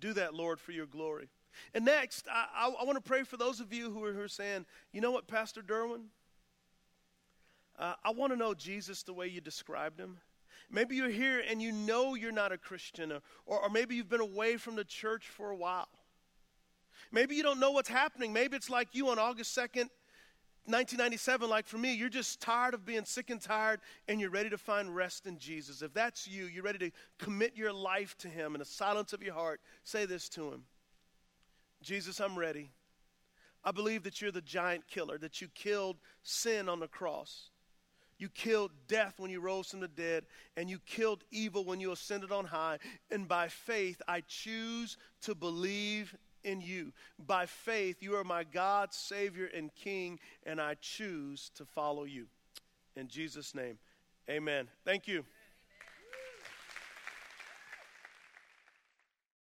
Do 0.00 0.14
that, 0.14 0.32
Lord, 0.32 0.60
for 0.60 0.72
your 0.72 0.86
glory. 0.86 1.28
And 1.74 1.84
next, 1.84 2.26
I, 2.30 2.46
I, 2.54 2.82
I 2.82 2.84
want 2.84 2.96
to 2.96 3.02
pray 3.02 3.22
for 3.22 3.36
those 3.36 3.60
of 3.60 3.72
you 3.72 3.90
who 3.90 4.04
are, 4.04 4.12
who 4.12 4.20
are 4.20 4.28
saying, 4.28 4.66
you 4.92 5.00
know 5.00 5.10
what, 5.10 5.26
Pastor 5.26 5.62
Derwin? 5.62 6.04
Uh, 7.78 7.94
I 8.04 8.10
want 8.10 8.32
to 8.32 8.36
know 8.36 8.54
Jesus 8.54 9.02
the 9.02 9.12
way 9.12 9.28
you 9.28 9.40
described 9.40 10.00
him. 10.00 10.18
Maybe 10.70 10.96
you're 10.96 11.08
here 11.08 11.42
and 11.48 11.62
you 11.62 11.72
know 11.72 12.14
you're 12.14 12.32
not 12.32 12.52
a 12.52 12.58
Christian, 12.58 13.12
or, 13.12 13.20
or, 13.46 13.62
or 13.62 13.70
maybe 13.70 13.94
you've 13.94 14.08
been 14.08 14.20
away 14.20 14.56
from 14.56 14.76
the 14.76 14.84
church 14.84 15.28
for 15.28 15.50
a 15.50 15.56
while. 15.56 15.88
Maybe 17.10 17.36
you 17.36 17.42
don't 17.42 17.60
know 17.60 17.70
what's 17.70 17.88
happening. 17.88 18.32
Maybe 18.32 18.56
it's 18.56 18.68
like 18.68 18.88
you 18.92 19.08
on 19.08 19.18
August 19.18 19.56
2nd, 19.56 19.88
1997, 20.64 21.48
like 21.48 21.66
for 21.66 21.78
me, 21.78 21.94
you're 21.94 22.10
just 22.10 22.42
tired 22.42 22.74
of 22.74 22.84
being 22.84 23.06
sick 23.06 23.30
and 23.30 23.40
tired 23.40 23.80
and 24.06 24.20
you're 24.20 24.28
ready 24.28 24.50
to 24.50 24.58
find 24.58 24.94
rest 24.94 25.24
in 25.24 25.38
Jesus. 25.38 25.80
If 25.80 25.94
that's 25.94 26.28
you, 26.28 26.44
you're 26.44 26.64
ready 26.64 26.78
to 26.78 26.90
commit 27.18 27.56
your 27.56 27.72
life 27.72 28.18
to 28.18 28.28
Him 28.28 28.54
in 28.54 28.58
the 28.58 28.66
silence 28.66 29.14
of 29.14 29.22
your 29.22 29.32
heart, 29.32 29.62
say 29.84 30.04
this 30.04 30.28
to 30.30 30.52
Him 30.52 30.64
Jesus, 31.82 32.20
I'm 32.20 32.38
ready. 32.38 32.70
I 33.64 33.70
believe 33.70 34.04
that 34.04 34.20
you're 34.20 34.32
the 34.32 34.40
giant 34.40 34.86
killer, 34.88 35.18
that 35.18 35.40
you 35.40 35.48
killed 35.54 35.96
sin 36.22 36.68
on 36.68 36.80
the 36.80 36.88
cross. 36.88 37.50
You 38.18 38.28
killed 38.28 38.72
death 38.88 39.14
when 39.18 39.30
you 39.30 39.40
rose 39.40 39.70
from 39.70 39.80
the 39.80 39.88
dead, 39.88 40.24
and 40.56 40.68
you 40.68 40.78
killed 40.86 41.22
evil 41.30 41.64
when 41.64 41.78
you 41.78 41.92
ascended 41.92 42.32
on 42.32 42.46
high. 42.46 42.78
And 43.10 43.28
by 43.28 43.48
faith, 43.48 44.02
I 44.08 44.22
choose 44.26 44.96
to 45.22 45.34
believe 45.34 46.16
in 46.42 46.60
you. 46.60 46.92
By 47.26 47.46
faith, 47.46 48.02
you 48.02 48.16
are 48.16 48.24
my 48.24 48.42
God, 48.42 48.92
Savior, 48.92 49.48
and 49.54 49.72
King, 49.74 50.18
and 50.44 50.60
I 50.60 50.74
choose 50.80 51.50
to 51.54 51.64
follow 51.64 52.04
you. 52.04 52.26
In 52.96 53.06
Jesus' 53.06 53.54
name, 53.54 53.78
amen. 54.28 54.66
Thank 54.84 55.06
you. 55.06 55.24